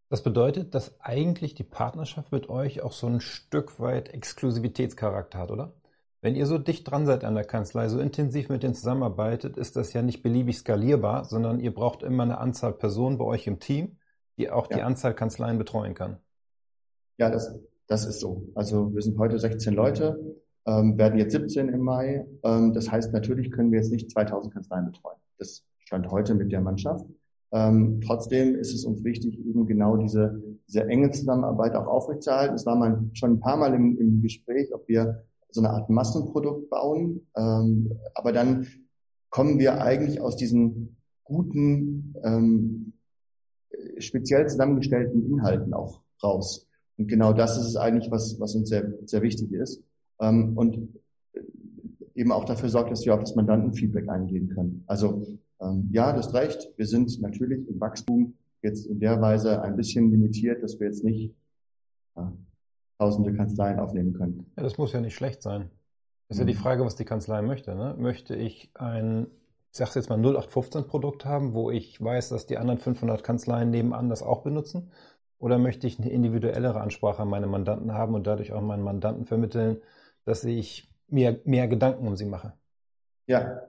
[0.10, 5.52] Das bedeutet, dass eigentlich die Partnerschaft mit euch auch so ein Stück weit Exklusivitätscharakter hat,
[5.52, 5.74] oder?
[6.22, 9.78] Wenn ihr so dicht dran seid an der Kanzlei, so intensiv mit denen zusammenarbeitet, ist
[9.78, 13.60] das ja nicht beliebig skalierbar, sondern ihr braucht immer eine Anzahl Personen bei euch im
[13.60, 13.98] Team,
[14.38, 14.78] die auch ja.
[14.78, 16.18] die Anzahl Kanzleien betreuen kann.
[17.18, 18.50] Ja, das, das ist so.
[18.54, 20.20] Also wir sind heute 16 Leute,
[20.66, 22.26] ähm, werden jetzt 17 im Mai.
[22.44, 25.18] Ähm, das heißt, natürlich können wir jetzt nicht 2000 Kanzleien betreuen.
[25.38, 27.06] Das stand heute mit der Mannschaft.
[27.54, 32.56] Ähm, trotzdem ist es uns wichtig, eben genau diese, diese enge Zusammenarbeit auch aufrechtzuerhalten.
[32.56, 35.88] Es war mal schon ein paar Mal im, im Gespräch, ob wir so eine Art
[35.90, 37.28] Massenprodukt bauen.
[37.38, 38.68] Ähm, aber dann
[39.30, 42.94] kommen wir eigentlich aus diesen guten, ähm,
[44.00, 46.68] speziell zusammengestellten Inhalten auch raus.
[46.98, 49.84] Und genau das ist es eigentlich, was, was uns sehr, sehr wichtig ist.
[50.20, 50.90] Ähm, und
[52.16, 54.84] eben auch dafür sorgt, dass wir auf das Mandantenfeedback eingehen können.
[54.88, 56.72] Also ähm, ja, das recht.
[56.78, 61.04] Wir sind natürlich im Wachstum jetzt in der Weise ein bisschen limitiert, dass wir jetzt
[61.04, 61.36] nicht
[62.16, 62.32] ja,
[62.98, 64.52] tausende Kanzleien aufnehmen können.
[64.58, 65.70] Ja, das muss ja nicht schlecht sein.
[66.28, 66.48] Das ist mhm.
[66.48, 66.64] ja die mhm.
[66.64, 67.76] Frage, was die Kanzlei möchte.
[67.76, 67.96] Ne?
[67.98, 69.28] Möchte ich ein,
[69.72, 73.70] ich sage jetzt mal 0815 Produkt haben, wo ich weiß, dass die anderen 500 Kanzleien
[73.70, 74.92] nebenan das auch benutzen?
[75.40, 79.26] Oder möchte ich eine individuellere Ansprache an meine Mandanten haben und dadurch auch meinen Mandanten
[79.26, 79.82] vermitteln,
[80.24, 82.54] dass ich mir mehr Gedanken um sie mache?
[83.28, 83.62] Ja,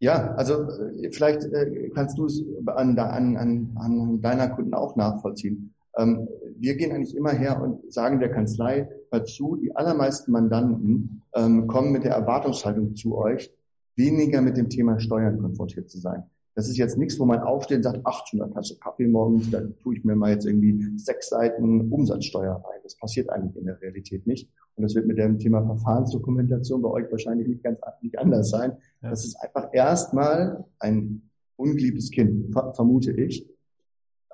[0.00, 5.74] ja, also äh, vielleicht äh, kannst du es an, an, an, deiner Kunden auch nachvollziehen.
[5.96, 11.66] Ähm, wir gehen eigentlich immer her und sagen der Kanzlei dazu, die allermeisten Mandanten ähm,
[11.66, 13.52] kommen mit der Erwartungshaltung zu euch,
[13.94, 16.24] weniger mit dem Thema Steuern konfrontiert zu sein.
[16.60, 19.50] Das ist jetzt nichts, wo man aufsteht und sagt, ach, schon eine Tasse Kaffee morgens,
[19.50, 22.80] da tue ich mir mal jetzt irgendwie sechs Seiten Umsatzsteuer ein.
[22.82, 24.46] Das passiert eigentlich in der Realität nicht.
[24.76, 28.72] Und das wird mit dem Thema Verfahrensdokumentation bei euch wahrscheinlich nicht ganz nicht anders sein.
[29.00, 29.08] Ja.
[29.08, 31.22] Das ist einfach erstmal ein
[31.56, 33.48] ungeliebtes Kind, vermute ich,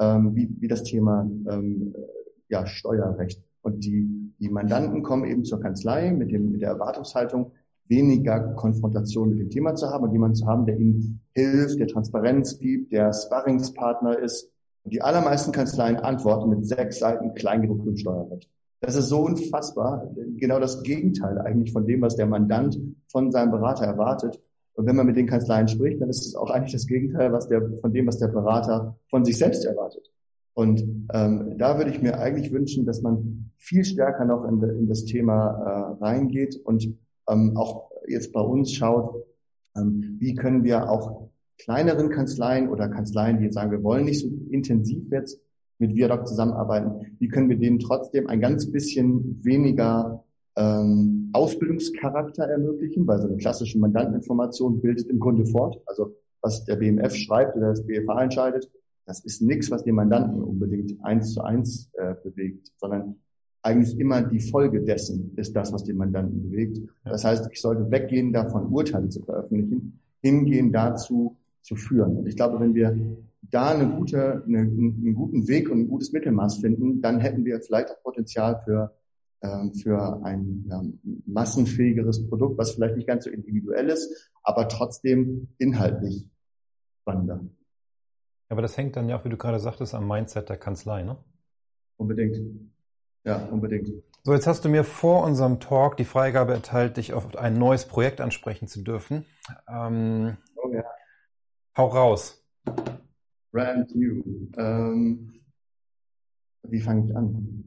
[0.00, 1.94] ähm, wie, wie das Thema ähm,
[2.48, 3.40] ja, Steuerrecht.
[3.62, 7.52] Und die, die Mandanten kommen eben zur Kanzlei mit, dem, mit der Erwartungshaltung,
[7.88, 11.88] weniger Konfrontation mit dem Thema zu haben und jemanden zu haben, der ihnen hilft, der
[11.88, 14.50] Transparenz gibt, der Sparringspartner ist.
[14.84, 18.48] Und die allermeisten Kanzleien antworten mit sechs Seiten kleingedrucktem Steuerrecht.
[18.80, 20.10] Das ist so unfassbar.
[20.36, 24.40] Genau das Gegenteil eigentlich von dem, was der Mandant von seinem Berater erwartet.
[24.74, 27.48] Und wenn man mit den Kanzleien spricht, dann ist es auch eigentlich das Gegenteil was
[27.48, 30.12] der, von dem, was der Berater von sich selbst erwartet.
[30.52, 34.88] Und ähm, da würde ich mir eigentlich wünschen, dass man viel stärker noch in, in
[34.88, 36.96] das Thema äh, reingeht und
[37.28, 39.24] ähm, auch jetzt bei uns schaut,
[39.76, 44.20] ähm, wie können wir auch kleineren Kanzleien oder Kanzleien, die jetzt sagen, wir wollen nicht
[44.20, 45.40] so intensiv jetzt
[45.78, 50.24] mit Viadoc zusammenarbeiten, wie können wir denen trotzdem ein ganz bisschen weniger
[50.56, 55.80] ähm, Ausbildungscharakter ermöglichen, weil so eine klassische Mandanteninformation bildet im Grunde fort.
[55.86, 58.70] Also was der BMF schreibt oder das BFH entscheidet,
[59.04, 63.16] das ist nichts, was den Mandanten unbedingt eins zu eins äh, bewegt, sondern
[63.66, 66.78] eigentlich immer die Folge dessen ist das, was den Mandanten bewegt.
[67.04, 72.16] Das heißt, ich sollte weggehen, davon Urteile zu veröffentlichen, hingehen dazu zu führen.
[72.16, 72.96] Und ich glaube, wenn wir
[73.42, 77.60] da eine gute, eine, einen guten Weg und ein gutes Mittelmaß finden, dann hätten wir
[77.60, 78.92] vielleicht auch Potenzial für
[79.42, 80.82] ähm, für ein ja,
[81.26, 86.26] massenfähigeres Produkt, was vielleicht nicht ganz so individuell ist, aber trotzdem inhaltlich
[87.02, 87.44] spannender.
[88.48, 91.18] Aber das hängt dann ja auch, wie du gerade sagtest, am Mindset der Kanzlei, ne?
[91.98, 92.38] Unbedingt.
[93.26, 93.88] Ja, unbedingt.
[94.22, 97.84] So, jetzt hast du mir vor unserem Talk die Freigabe erteilt, dich auf ein neues
[97.84, 99.26] Projekt ansprechen zu dürfen.
[99.68, 100.84] Ähm, oh ja.
[101.76, 102.40] Hau raus.
[103.50, 104.22] Brand new.
[104.56, 105.32] Ähm,
[106.62, 107.64] wie fange ich an?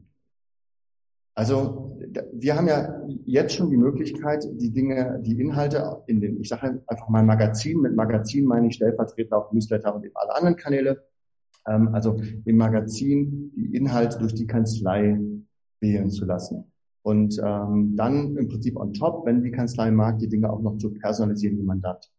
[1.34, 1.98] Also
[2.32, 6.82] wir haben ja jetzt schon die Möglichkeit, die Dinge, die Inhalte in den, ich sage
[6.86, 11.04] einfach mal Magazin, mit Magazin meine ich stellvertretend auch Newsletter und eben alle anderen Kanäle,
[11.66, 15.18] ähm, also im Magazin die Inhalte durch die Kanzlei
[15.80, 16.72] wählen zu lassen.
[17.02, 20.76] Und ähm, dann im Prinzip on top, wenn die Kanzlei mag, die Dinge auch noch
[20.76, 22.10] zu personalisieren, wie Mandat.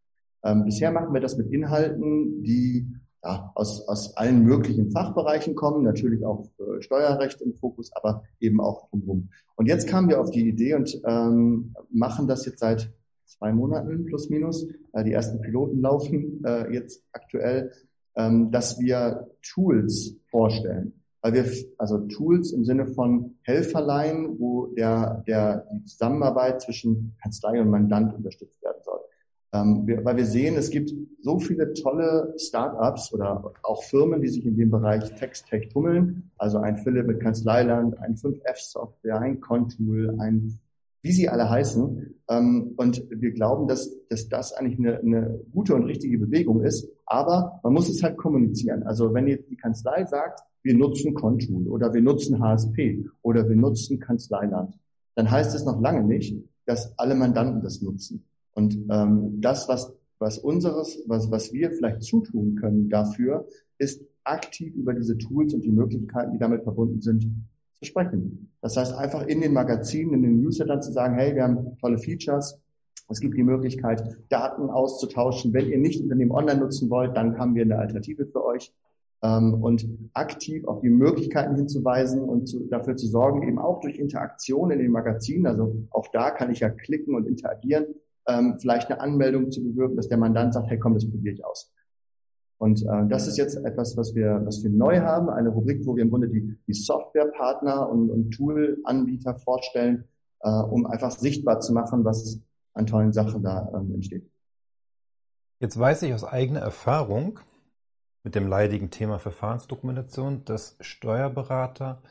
[0.43, 2.87] Ähm, bisher machen wir das mit Inhalten, die
[3.23, 8.59] ja, aus, aus allen möglichen Fachbereichen kommen, natürlich auch äh, Steuerrecht im Fokus, aber eben
[8.59, 9.29] auch drumherum.
[9.55, 12.91] Und jetzt kamen wir auf die Idee und ähm, machen das jetzt seit
[13.25, 14.67] zwei Monaten plus minus.
[14.93, 17.71] Äh, die ersten Piloten laufen äh, jetzt aktuell,
[18.15, 21.00] ähm, dass wir Tools vorstellen.
[21.21, 21.45] Weil wir,
[21.77, 28.13] also Tools im Sinne von Helferlein, wo der, der, die Zusammenarbeit zwischen Kanzlei und Mandant
[28.15, 28.99] unterstützt werden soll.
[29.53, 34.29] Ähm, wir, weil wir sehen, es gibt so viele tolle Startups oder auch Firmen, die
[34.29, 36.31] sich in dem Bereich Text-Tech tummeln.
[36.37, 40.59] Also ein Philipp mit Kanzleiland, ein 5F-Software, ein Contool, ein
[41.03, 42.15] wie sie alle heißen.
[42.29, 46.87] Ähm, und wir glauben, dass, dass das eigentlich eine, eine gute und richtige Bewegung ist.
[47.05, 48.83] Aber man muss es halt kommunizieren.
[48.83, 53.55] Also wenn jetzt die Kanzlei sagt, wir nutzen Contool oder wir nutzen HSP oder wir
[53.55, 54.77] nutzen Kanzleiland,
[55.15, 58.23] dann heißt es noch lange nicht, dass alle Mandanten das nutzen.
[58.53, 63.47] Und ähm, das, was, was unseres, was, was wir vielleicht zutun können dafür,
[63.77, 67.23] ist aktiv über diese Tools und die Möglichkeiten, die damit verbunden sind,
[67.79, 68.51] zu sprechen.
[68.61, 71.97] Das heißt, einfach in den Magazinen, in den Newslettern zu sagen, hey, wir haben tolle
[71.97, 72.59] Features.
[73.09, 75.53] Es gibt die Möglichkeit, Daten auszutauschen.
[75.53, 78.71] Wenn ihr nicht Unternehmen online nutzen wollt, dann haben wir eine Alternative für euch.
[79.23, 83.99] Ähm, und aktiv auf die Möglichkeiten hinzuweisen und zu, dafür zu sorgen, eben auch durch
[83.99, 85.45] Interaktion in den Magazinen.
[85.45, 87.85] Also auch da kann ich ja klicken und interagieren,
[88.27, 91.45] ähm, vielleicht eine Anmeldung zu bewirken, dass der Mandant sagt, hey komm, das probiere ich
[91.45, 91.71] aus.
[92.57, 95.95] Und äh, das ist jetzt etwas, was wir, was wir neu haben, eine Rubrik, wo
[95.95, 100.03] wir im Grunde die, die Softwarepartner und, und Tool-Anbieter vorstellen,
[100.41, 102.39] äh, um einfach sichtbar zu machen, was
[102.73, 104.29] an tollen Sachen da ähm, entsteht.
[105.59, 107.39] Jetzt weiß ich aus eigener Erfahrung
[108.23, 112.01] mit dem leidigen Thema Verfahrensdokumentation, dass Steuerberater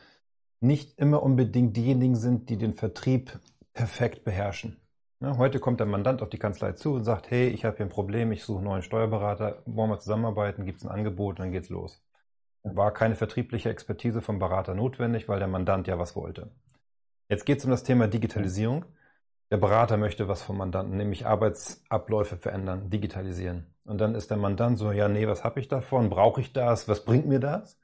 [0.61, 3.39] nicht immer unbedingt diejenigen sind, die den Vertrieb
[3.73, 4.77] perfekt beherrschen.
[5.21, 7.87] Ne, heute kommt der Mandant auf die Kanzlei zu und sagt, hey, ich habe hier
[7.87, 11.45] ein Problem, ich suche einen neuen Steuerberater, wollen wir zusammenarbeiten, gibt es ein Angebot und
[11.45, 12.03] dann geht's los.
[12.63, 16.51] War keine vertriebliche Expertise vom Berater notwendig, weil der Mandant ja was wollte.
[17.29, 18.85] Jetzt geht es um das Thema Digitalisierung.
[19.51, 23.67] Der Berater möchte was vom Mandanten, nämlich Arbeitsabläufe verändern, digitalisieren.
[23.85, 26.09] Und dann ist der Mandant so, ja, nee, was habe ich davon?
[26.09, 26.87] Brauche ich das?
[26.89, 27.79] Was bringt mir das?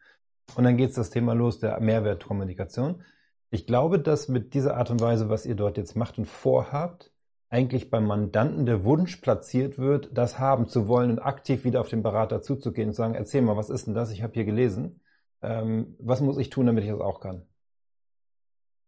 [0.55, 3.03] Und dann geht es das Thema los, der Mehrwertkommunikation.
[3.51, 7.13] Ich glaube, dass mit dieser Art und Weise, was ihr dort jetzt macht und vorhabt,
[7.49, 11.89] eigentlich beim Mandanten der Wunsch platziert wird, das haben zu wollen und aktiv wieder auf
[11.89, 14.13] den Berater zuzugehen und sagen, erzähl mal, was ist denn das?
[14.13, 15.01] Ich habe hier gelesen.
[15.43, 17.43] Ähm, was muss ich tun, damit ich das auch kann?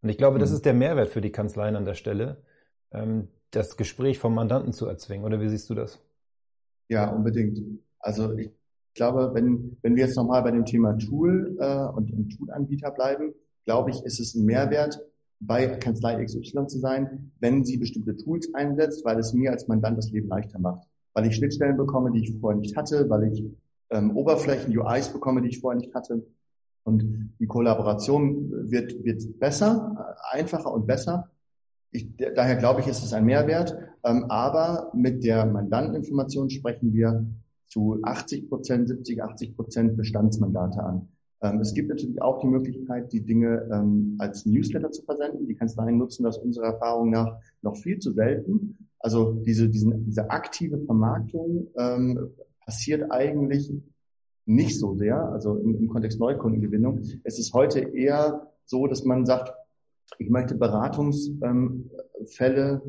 [0.03, 0.41] Und ich glaube, mhm.
[0.41, 2.43] das ist der Mehrwert für die Kanzleien an der Stelle,
[2.91, 5.25] das Gespräch vom Mandanten zu erzwingen.
[5.25, 5.99] Oder wie siehst du das?
[6.89, 7.61] Ja, unbedingt.
[7.99, 8.51] Also ich
[8.95, 13.35] glaube, wenn, wenn wir jetzt nochmal bei dem Thema Tool äh, und, und Toolanbieter bleiben,
[13.65, 14.99] glaube ich, ist es ein Mehrwert,
[15.41, 19.97] bei Kanzlei XY zu sein, wenn sie bestimmte Tools einsetzt, weil es mir als Mandant
[19.99, 20.89] das Leben leichter macht.
[21.13, 23.45] Weil ich Schnittstellen bekomme, die ich vorher nicht hatte, weil ich
[23.91, 26.27] ähm, Oberflächen, UIs bekomme, die ich vorher nicht hatte.
[26.85, 31.31] Und die Kollaboration wird, wird besser, einfacher und besser.
[31.91, 33.77] Ich, daher glaube ich, ist es ein Mehrwert.
[34.05, 37.27] Ähm, aber mit der Mandanteninformation sprechen wir
[37.67, 41.09] zu 80 Prozent, 70, 80 Prozent Bestandsmandate an.
[41.41, 45.47] Ähm, es gibt natürlich auch die Möglichkeit, die Dinge ähm, als Newsletter zu versenden.
[45.47, 48.89] Die Kanzleien nutzen das unserer Erfahrung nach noch viel zu selten.
[48.99, 52.31] Also diese, diesen, diese aktive Vermarktung ähm,
[52.65, 53.73] passiert eigentlich
[54.47, 57.01] nicht so sehr, also im, im Kontext Neukundengewinnung.
[57.23, 59.53] Es ist heute eher so, dass man sagt,
[60.19, 62.81] ich möchte Beratungsfälle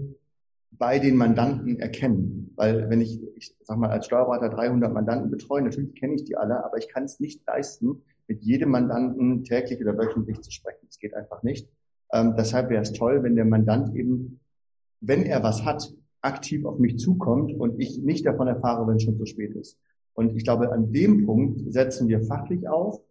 [0.72, 2.54] bei den Mandanten erkennen.
[2.56, 6.38] Weil wenn ich, ich sag mal, als Steuerberater 300 Mandanten betreue, natürlich kenne ich die
[6.38, 10.86] alle, aber ich kann es nicht leisten, mit jedem Mandanten täglich oder wöchentlich zu sprechen.
[10.88, 11.68] Das geht einfach nicht.
[12.12, 14.40] Ähm, deshalb wäre es toll, wenn der Mandant eben,
[15.02, 19.04] wenn er was hat, aktiv auf mich zukommt und ich nicht davon erfahre, wenn es
[19.04, 19.78] schon zu spät ist.
[20.14, 23.02] Und ich glaube, an dem Punkt setzen wir fachlich auf,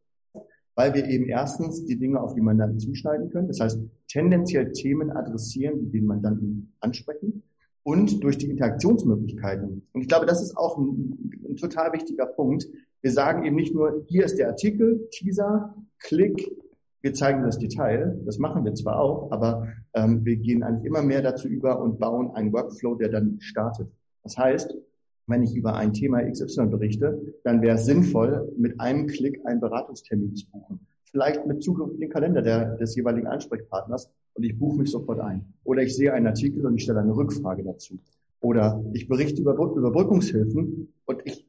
[0.74, 3.48] weil wir eben erstens die Dinge auf die Mandanten zuschneiden können.
[3.48, 7.42] Das heißt, tendenziell Themen adressieren, die den Mandanten ansprechen
[7.82, 9.86] und durch die Interaktionsmöglichkeiten.
[9.92, 12.68] Und ich glaube, das ist auch ein, ein total wichtiger Punkt.
[13.00, 16.50] Wir sagen eben nicht nur, hier ist der Artikel, Teaser, Klick,
[17.00, 18.20] wir zeigen das Detail.
[18.24, 21.98] Das machen wir zwar auch, aber ähm, wir gehen eigentlich immer mehr dazu über und
[21.98, 23.88] bauen einen Workflow, der dann startet.
[24.24, 24.76] Das heißt,
[25.26, 29.60] wenn ich über ein Thema XY berichte, dann wäre es sinnvoll, mit einem Klick einen
[29.60, 30.87] Beratungstermin zu buchen.
[31.10, 35.20] Vielleicht mit Zugriff auf den Kalender der, des jeweiligen Ansprechpartners und ich buche mich sofort
[35.20, 35.44] ein.
[35.64, 37.98] Oder ich sehe einen Artikel und ich stelle eine Rückfrage dazu.
[38.40, 41.46] Oder ich berichte über Überbrückungshilfen und ich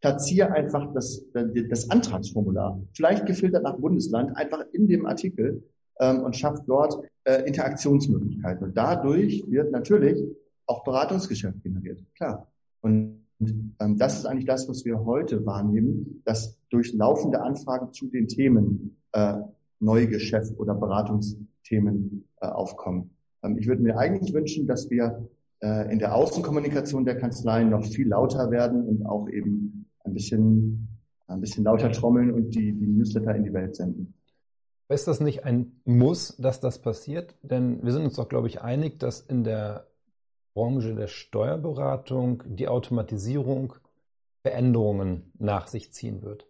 [0.00, 5.62] platziere einfach das, das Antragsformular, vielleicht gefiltert nach Bundesland, einfach in dem Artikel
[6.00, 8.64] ähm, und schafft dort äh, Interaktionsmöglichkeiten.
[8.64, 10.22] Und dadurch wird natürlich
[10.66, 12.48] auch Beratungsgeschäft generiert, klar.
[12.80, 18.08] Und ähm, das ist eigentlich das, was wir heute wahrnehmen, dass durch laufende Anfragen zu
[18.08, 19.34] den Themen äh,
[19.80, 23.10] Neugeschäft oder Beratungsthemen äh, aufkommen.
[23.42, 25.28] Ähm, ich würde mir eigentlich wünschen, dass wir
[25.60, 30.88] äh, in der Außenkommunikation der Kanzleien noch viel lauter werden und auch eben ein bisschen,
[31.26, 34.14] ein bisschen lauter trommeln und die, die Newsletter in die Welt senden.
[34.88, 37.34] Ist das nicht ein Muss, dass das passiert?
[37.42, 39.86] Denn wir sind uns doch, glaube ich, einig, dass in der
[40.54, 43.74] Branche der Steuerberatung die Automatisierung
[44.42, 46.46] Veränderungen nach sich ziehen wird.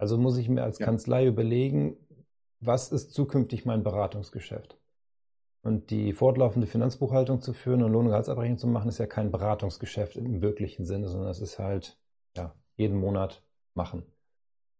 [0.00, 0.86] Also muss ich mir als ja.
[0.86, 1.94] Kanzlei überlegen,
[2.58, 4.78] was ist zukünftig mein Beratungsgeschäft?
[5.62, 9.30] Und die fortlaufende Finanzbuchhaltung zu führen und Lohn- und Gehaltsabrechnung zu machen, ist ja kein
[9.30, 11.98] Beratungsgeschäft im wirklichen Sinne, sondern es ist halt
[12.34, 13.42] ja, jeden Monat
[13.74, 14.02] machen.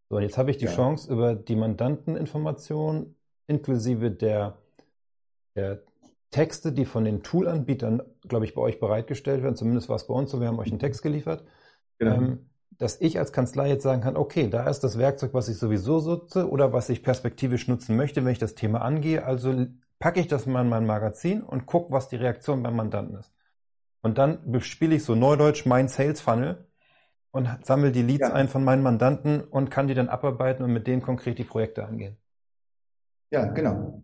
[0.08, 0.72] So, und jetzt habe ich die ja.
[0.72, 3.14] Chance, über die Mandanteninformation
[3.46, 4.56] inklusive der,
[5.54, 5.82] der
[6.30, 10.14] Texte, die von den Toolanbietern, glaube ich, bei euch bereitgestellt werden, zumindest war es bei
[10.14, 11.44] uns so, wir haben euch einen Text geliefert,
[11.98, 12.14] genau.
[12.14, 12.49] ähm,
[12.80, 16.00] dass ich als Kanzlei jetzt sagen kann, okay, da ist das Werkzeug, was ich sowieso
[16.00, 19.22] nutze oder was ich perspektivisch nutzen möchte, wenn ich das Thema angehe.
[19.22, 19.66] Also
[19.98, 23.34] packe ich das mal in mein Magazin und gucke, was die Reaktion beim Mandanten ist.
[24.00, 26.66] Und dann bespiele ich so neudeutsch mein Sales Funnel
[27.32, 28.32] und sammle die Leads ja.
[28.32, 31.84] ein von meinen Mandanten und kann die dann abarbeiten und mit denen konkret die Projekte
[31.84, 32.16] angehen.
[33.30, 34.02] Ja, genau.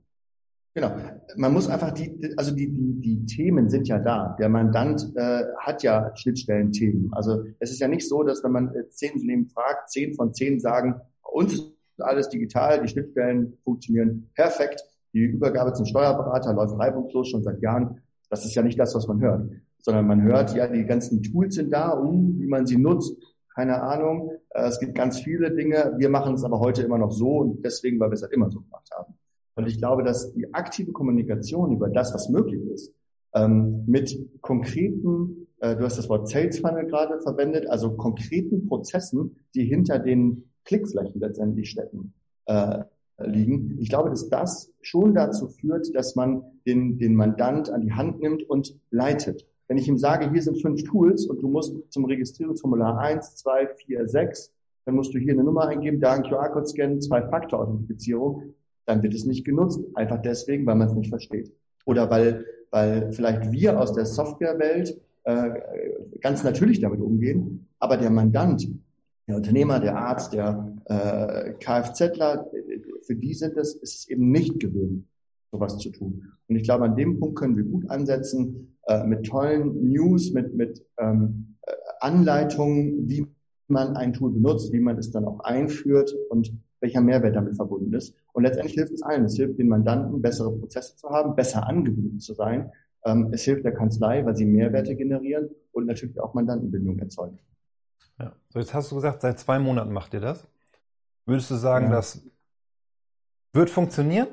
[0.77, 0.93] Genau.
[1.37, 4.37] Man muss einfach die, also die, die, die Themen sind ja da.
[4.39, 7.09] Der Mandant äh, hat ja Schnittstellenthemen.
[7.15, 10.35] Also es ist ja nicht so, dass wenn man äh, zehn Unternehmen fragt, zehn von
[10.35, 14.85] zehn sagen, bei uns ist alles digital, die Schnittstellen funktionieren perfekt,
[15.15, 18.03] die Übergabe zum Steuerberater läuft reibungslos schon seit Jahren.
[18.29, 21.55] Das ist ja nicht das, was man hört, sondern man hört, ja, die ganzen Tools
[21.55, 23.17] sind da, uh, wie man sie nutzt,
[23.55, 24.31] keine Ahnung.
[24.51, 25.95] Äh, es gibt ganz viele Dinge.
[25.97, 28.51] Wir machen es aber heute immer noch so und deswegen, weil wir es halt immer
[28.51, 29.15] so gemacht haben.
[29.57, 32.92] Und ich glaube, dass die aktive Kommunikation über das, was möglich ist,
[33.35, 39.37] ähm, mit konkreten, äh, du hast das Wort Sales Funnel gerade verwendet, also konkreten Prozessen,
[39.55, 42.12] die hinter den Klickflächen letztendlich stecken,
[42.45, 42.85] äh,
[43.19, 43.79] liegen.
[43.81, 48.21] Ich glaube, dass das schon dazu führt, dass man den, den Mandant an die Hand
[48.21, 49.47] nimmt und leitet.
[49.69, 53.66] Wenn ich ihm sage, hier sind fünf Tools und du musst zum Registrierungsformular eins, zwei,
[53.66, 54.53] vier, sechs,
[54.85, 58.55] dann musst du hier eine Nummer eingeben, da einen QR-Code scannen, Zwei-Faktor-Authentifizierung,
[58.87, 59.81] dann wird es nicht genutzt.
[59.94, 61.53] Einfach deswegen, weil man es nicht versteht.
[61.85, 65.51] Oder weil, weil vielleicht wir aus der Softwarewelt äh,
[66.20, 68.68] ganz natürlich damit umgehen, aber der Mandant,
[69.29, 72.49] der Unternehmer, der Arzt, der äh, Kfzler,
[73.03, 75.05] für die sind es, ist es eben nicht gewöhnt,
[75.51, 76.33] sowas zu tun.
[76.49, 80.55] Und ich glaube, an dem Punkt können wir gut ansetzen, äh, mit tollen News, mit,
[80.55, 81.57] mit ähm,
[82.01, 83.27] Anleitungen, wie
[83.68, 87.93] man ein Tool benutzt, wie man es dann auch einführt und welcher Mehrwert damit verbunden
[87.95, 88.15] ist.
[88.33, 89.25] Und letztendlich hilft es allen.
[89.25, 92.71] Es hilft den Mandanten, bessere Prozesse zu haben, besser angebunden zu sein.
[93.05, 97.39] Ähm, es hilft der Kanzlei, weil sie Mehrwerte generieren und natürlich auch Mandantenbindung erzeugen.
[98.19, 98.33] Ja.
[98.49, 100.47] So, jetzt hast du gesagt, seit zwei Monaten macht ihr das.
[101.25, 101.93] Würdest du sagen, ja.
[101.93, 102.23] das
[103.53, 104.29] wird funktionieren?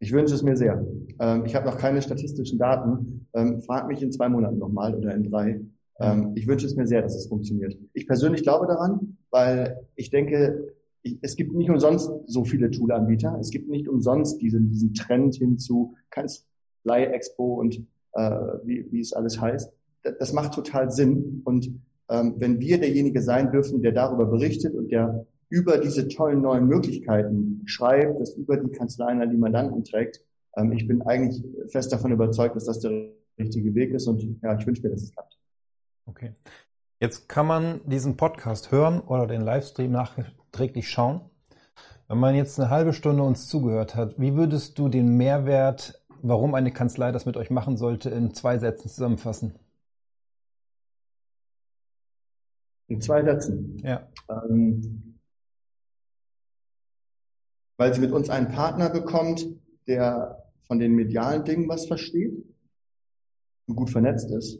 [0.00, 0.84] Ich wünsche es mir sehr.
[1.18, 3.26] Ähm, ich habe noch keine statistischen Daten.
[3.34, 5.60] Ähm, frag mich in zwei Monaten nochmal oder in drei.
[6.36, 7.76] Ich wünsche es mir sehr, dass es funktioniert.
[7.92, 13.36] Ich persönlich glaube daran, weil ich denke, ich, es gibt nicht umsonst so viele Toolanbieter.
[13.40, 18.30] Es gibt nicht umsonst diesen, diesen Trend hin zu Kanzlei-Expo und äh,
[18.64, 19.72] wie, wie es alles heißt.
[20.02, 21.42] Das, das macht total Sinn.
[21.44, 21.70] Und
[22.10, 26.66] ähm, wenn wir derjenige sein dürfen, der darüber berichtet und der über diese tollen neuen
[26.66, 30.22] Möglichkeiten schreibt, das über die Kanzleien an die Mandanten trägt,
[30.56, 34.58] ähm, ich bin eigentlich fest davon überzeugt, dass das der richtige Weg ist und ja,
[34.58, 35.38] ich wünsche mir, dass es klappt.
[36.06, 36.34] Okay.
[37.00, 41.20] Jetzt kann man diesen Podcast hören oder den Livestream nachträglich schauen.
[42.08, 46.54] Wenn man jetzt eine halbe Stunde uns zugehört hat, wie würdest du den Mehrwert, warum
[46.54, 49.54] eine Kanzlei das mit euch machen sollte, in zwei Sätzen zusammenfassen?
[52.88, 53.78] In zwei Sätzen?
[53.84, 54.08] Ja.
[54.28, 55.20] Ähm,
[57.76, 59.46] weil sie mit uns einen Partner bekommt,
[59.86, 62.44] der von den medialen Dingen was versteht
[63.68, 64.58] und gut vernetzt ist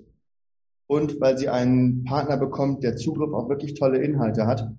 [0.88, 4.72] und weil sie einen Partner bekommt, der Zugriff auf wirklich tolle Inhalte hat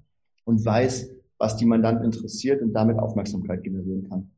[0.43, 4.31] und weiß, was die Mandanten interessiert und damit Aufmerksamkeit generieren kann.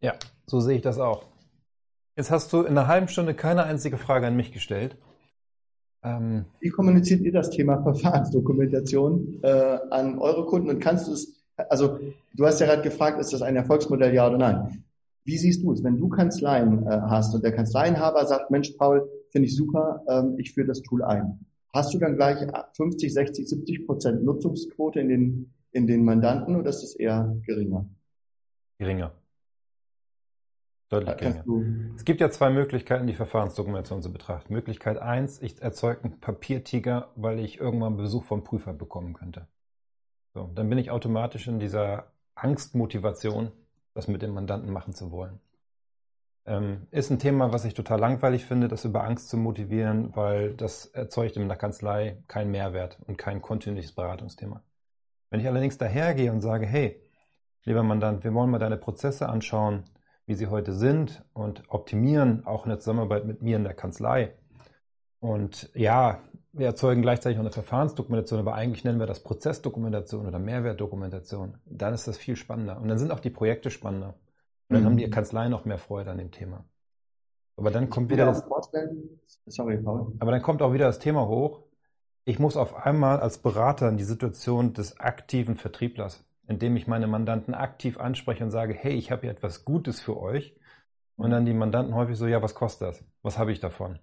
[0.00, 0.14] Ja,
[0.46, 1.24] so sehe ich das auch.
[2.16, 4.96] Jetzt hast du in einer halben Stunde keine einzige Frage an mich gestellt.
[6.02, 11.44] Ähm Wie kommuniziert ihr das Thema Verfahrensdokumentation äh, an eure Kunden und kannst du es,
[11.56, 12.00] also
[12.34, 14.84] du hast ja gerade gefragt, ist das ein Erfolgsmodell, ja oder nein?
[15.24, 19.08] Wie siehst du es, wenn du Kanzleien äh, hast und der Kanzleienhaber sagt, Mensch, Paul,
[19.36, 21.44] finde ich super, ähm, ich führe das Tool ein.
[21.74, 22.38] Hast du dann gleich
[22.74, 27.86] 50, 60, 70 Prozent Nutzungsquote in den, in den Mandanten oder ist es eher geringer?
[28.78, 29.12] Geringer.
[30.88, 31.44] Deutlich geringer.
[31.96, 34.54] Es gibt ja zwei Möglichkeiten, die Verfahrensdokumentation zu betrachten.
[34.54, 39.48] Möglichkeit eins, ich erzeuge einen Papiertiger, weil ich irgendwann Besuch vom Prüfer bekommen könnte.
[40.32, 43.52] So, dann bin ich automatisch in dieser Angstmotivation,
[43.92, 45.40] das mit dem Mandanten machen zu wollen.
[46.46, 50.54] Ähm, ist ein Thema, was ich total langweilig finde, das über Angst zu motivieren, weil
[50.54, 54.62] das erzeugt in der Kanzlei keinen Mehrwert und kein kontinuierliches Beratungsthema.
[55.30, 57.02] Wenn ich allerdings dahergehe und sage, hey,
[57.64, 59.84] lieber Mandant, wir wollen mal deine Prozesse anschauen,
[60.26, 64.32] wie sie heute sind und optimieren, auch in der Zusammenarbeit mit mir in der Kanzlei.
[65.18, 66.20] Und ja,
[66.52, 71.58] wir erzeugen gleichzeitig noch eine Verfahrensdokumentation, aber eigentlich nennen wir das Prozessdokumentation oder Mehrwertdokumentation.
[71.66, 72.80] Dann ist das viel spannender.
[72.80, 74.14] Und dann sind auch die Projekte spannender.
[74.68, 74.86] Und dann mhm.
[74.86, 76.64] haben die Kanzleien noch mehr Freude an dem Thema.
[77.56, 78.44] Aber dann kommt wieder das,
[79.46, 80.12] Sorry, Paul.
[80.18, 81.62] Aber dann kommt auch wieder das Thema hoch.
[82.24, 87.06] Ich muss auf einmal als Berater in die Situation des aktiven Vertrieblers, indem ich meine
[87.06, 90.56] Mandanten aktiv anspreche und sage, hey, ich habe hier etwas Gutes für euch.
[91.16, 93.04] Und dann die Mandanten häufig so, ja, was kostet das?
[93.22, 94.00] Was habe ich davon?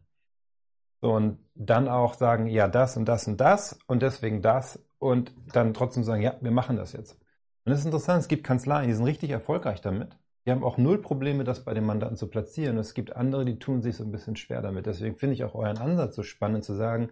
[1.01, 5.33] So, und dann auch sagen, ja, das und das und das und deswegen das und
[5.53, 7.13] dann trotzdem sagen, ja, wir machen das jetzt.
[7.65, 10.17] Und das ist interessant, es gibt Kanzleien, die sind richtig erfolgreich damit.
[10.45, 12.77] Die haben auch null Probleme, das bei den Mandanten zu platzieren.
[12.77, 14.85] Es gibt andere, die tun sich so ein bisschen schwer damit.
[14.85, 17.09] Deswegen finde ich auch euren Ansatz so spannend zu sagen,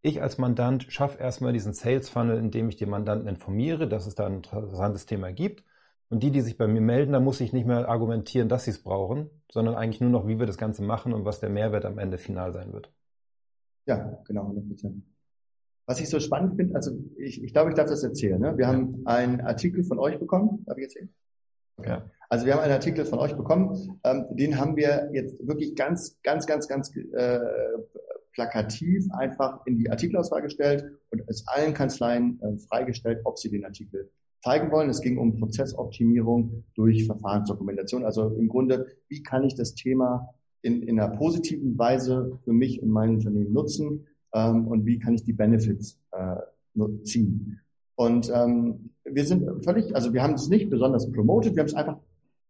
[0.00, 4.14] ich als Mandant schaffe erstmal diesen Sales Funnel, indem ich die Mandanten informiere, dass es
[4.14, 5.64] da ein interessantes Thema gibt.
[6.08, 8.72] Und die, die sich bei mir melden, da muss ich nicht mehr argumentieren, dass sie
[8.72, 11.84] es brauchen, sondern eigentlich nur noch, wie wir das Ganze machen und was der Mehrwert
[11.84, 12.92] am Ende final sein wird.
[13.86, 15.04] Ja, genau, 100 Prozent.
[15.86, 18.40] Was ich so spannend finde, also ich, ich glaube, ich darf das erzählen.
[18.40, 18.56] Ne?
[18.58, 20.64] Wir haben einen Artikel von euch bekommen.
[20.66, 21.14] Darf ich erzählen?
[21.76, 21.88] Okay.
[21.88, 22.10] Ja.
[22.32, 24.00] Also wir haben einen Artikel von euch bekommen.
[24.04, 27.38] Ähm, den haben wir jetzt wirklich ganz, ganz, ganz, ganz äh,
[28.32, 33.66] plakativ einfach in die Artikelauswahl gestellt und es allen Kanzleien äh, freigestellt, ob sie den
[33.66, 34.10] Artikel
[34.42, 34.88] zeigen wollen.
[34.88, 38.02] Es ging um Prozessoptimierung durch Verfahrensdokumentation.
[38.02, 40.30] Also im Grunde, wie kann ich das Thema
[40.62, 45.12] in, in einer positiven Weise für mich und mein Unternehmen nutzen ähm, und wie kann
[45.12, 46.36] ich die Benefits äh,
[47.02, 47.60] ziehen.
[47.94, 51.74] Und ähm, wir sind völlig, also wir haben es nicht besonders promoted, wir haben es
[51.74, 51.98] einfach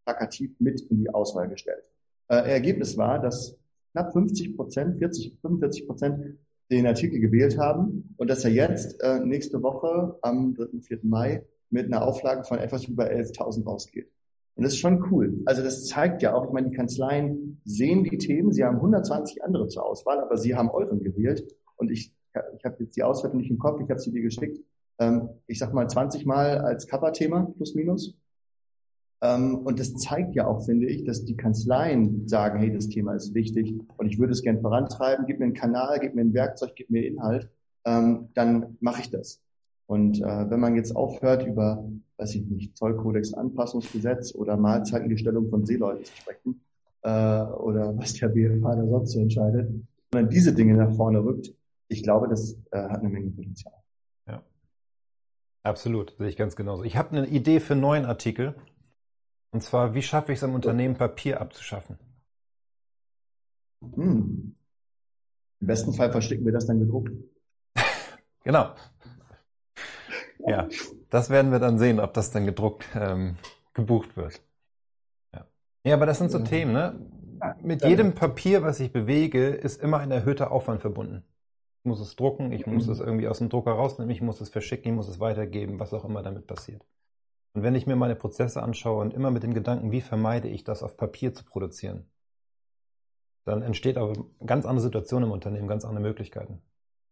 [0.04, 1.82] plakativ mit in die Auswahl gestellt.
[2.28, 3.56] Äh, Ergebnis war, dass
[3.92, 6.38] knapp 50 Prozent, 40, 45 Prozent
[6.70, 10.80] den Artikel gewählt haben und dass er jetzt äh, nächste Woche am 3.
[10.80, 11.00] 4.
[11.02, 14.10] Mai mit einer Auflage von etwas über 11.000 rausgeht.
[14.54, 15.40] Und das ist schon cool.
[15.46, 19.42] Also das zeigt ja auch, ich meine, die Kanzleien sehen die Themen, sie haben 120
[19.42, 21.54] andere zur Auswahl, aber sie haben euren gewählt.
[21.76, 22.14] Und ich,
[22.56, 24.58] ich habe jetzt die Auswertung nicht im Kopf, ich habe sie dir geschickt.
[24.98, 28.14] Ähm, ich sag mal 20 Mal als Cover-Thema, plus minus.
[29.22, 33.14] Ähm, und das zeigt ja auch, finde ich, dass die Kanzleien sagen, hey, das Thema
[33.14, 36.34] ist wichtig und ich würde es gern vorantreiben, gib mir einen Kanal, gib mir ein
[36.34, 37.48] Werkzeug, gib mir Inhalt,
[37.84, 39.40] ähm, dann mache ich das.
[39.86, 45.64] Und äh, wenn man jetzt aufhört, über, weiß ich nicht, Zollkodex Anpassungsgesetz oder Mahlzeitengestellung von
[45.64, 46.60] Seeleuten zu sprechen,
[47.02, 49.70] äh, oder was der BFH da sonst so entscheidet,
[50.12, 51.52] sondern diese Dinge nach vorne rückt,
[51.88, 53.74] ich glaube, das äh, hat eine Menge Potenzial.
[54.26, 54.42] Ja.
[55.62, 56.84] Absolut, sehe ich ganz genauso.
[56.84, 58.54] Ich habe eine Idee für einen neuen Artikel.
[59.52, 61.98] Und zwar, wie schaffe ich es am Unternehmen, Papier abzuschaffen?
[63.82, 64.56] Hm.
[65.60, 67.12] Im besten Fall verstecken wir das dann gedruckt.
[68.44, 68.74] genau.
[70.46, 70.68] Ja,
[71.10, 73.36] das werden wir dann sehen, ob das dann gedruckt ähm,
[73.74, 74.40] gebucht wird.
[75.34, 75.46] Ja.
[75.84, 76.44] ja, aber das sind so ja.
[76.44, 76.98] Themen, ne?
[77.60, 81.24] Mit jedem Papier, was ich bewege, ist immer ein erhöhter Aufwand verbunden.
[81.80, 82.92] Ich muss es drucken, ich muss mhm.
[82.92, 85.92] es irgendwie aus dem Drucker rausnehmen, ich muss es verschicken, ich muss es weitergeben, was
[85.92, 86.84] auch immer damit passiert.
[87.54, 90.64] Und wenn ich mir meine Prozesse anschaue und immer mit dem Gedanken, wie vermeide ich
[90.64, 92.06] das auf Papier zu produzieren,
[93.44, 94.14] dann entsteht eine
[94.46, 96.62] ganz andere Situation im Unternehmen, ganz andere Möglichkeiten.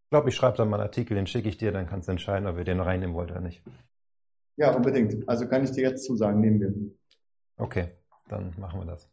[0.05, 2.11] Ich glaube, ich schreibe dann mal einen Artikel, den schicke ich dir, dann kannst du
[2.11, 3.61] entscheiden, ob wir den reinnehmen wollen oder nicht.
[4.57, 5.27] Ja, unbedingt.
[5.29, 6.73] Also kann ich dir jetzt zusagen, nehmen wir.
[7.57, 7.89] Okay,
[8.27, 9.09] dann machen wir das.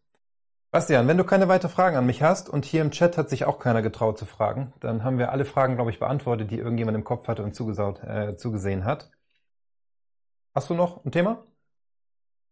[0.71, 3.47] Bastian, wenn du keine weiteren Fragen an mich hast und hier im Chat hat sich
[3.47, 6.97] auch keiner getraut zu fragen, dann haben wir alle Fragen, glaube ich, beantwortet, die irgendjemand
[6.97, 9.11] im Kopf hatte und zugesaut, äh, zugesehen hat.
[10.59, 11.45] Hast du noch ein Thema?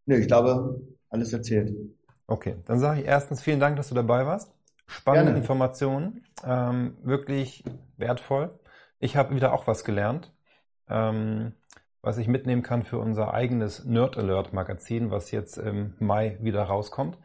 [0.04, 1.74] Nee, ich glaube, alles erzählt.
[2.28, 4.54] Okay, dann sage ich erstens vielen Dank, dass du dabei warst.
[4.86, 5.40] Spannende Gerne.
[5.40, 7.64] Informationen, ähm, wirklich
[7.96, 8.60] wertvoll.
[9.00, 10.32] Ich habe wieder auch was gelernt,
[10.88, 11.54] ähm,
[12.00, 16.62] was ich mitnehmen kann für unser eigenes Nerd Alert Magazin, was jetzt im Mai wieder
[16.62, 17.18] rauskommt.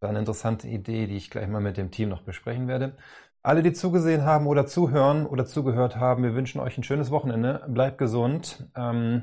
[0.00, 2.94] Das ist eine interessante Idee, die ich gleich mal mit dem Team noch besprechen werde.
[3.42, 7.64] Alle, die zugesehen haben oder zuhören oder zugehört haben, wir wünschen euch ein schönes Wochenende.
[7.68, 8.68] Bleibt gesund.
[8.76, 9.22] Ähm,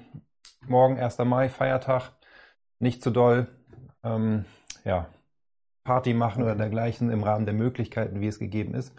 [0.68, 1.18] morgen 1.
[1.20, 2.12] Mai, Feiertag,
[2.80, 3.48] nicht zu doll
[4.04, 4.46] ähm,
[4.84, 5.08] ja,
[5.84, 8.94] Party machen oder dergleichen im Rahmen der Möglichkeiten, wie es gegeben ist.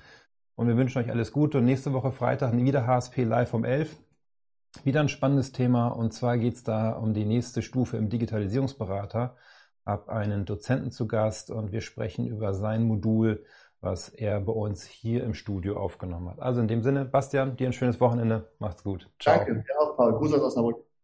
[0.54, 3.96] Und wir wünschen euch alles Gute und nächste Woche Freitag wieder HSP live um 11.
[4.84, 9.36] Wieder ein spannendes Thema und zwar geht es da um die nächste Stufe im Digitalisierungsberater.
[9.86, 13.44] Hab einen Dozenten zu Gast und wir sprechen über sein Modul,
[13.80, 16.40] was er bei uns hier im Studio aufgenommen hat.
[16.40, 18.50] Also in dem Sinne, Bastian, dir ein schönes Wochenende.
[18.58, 19.08] Macht's gut.
[19.20, 19.36] Ciao.
[19.36, 20.12] Danke, dir auch, Paul.
[20.14, 20.87] Gruß aus Osnabrück.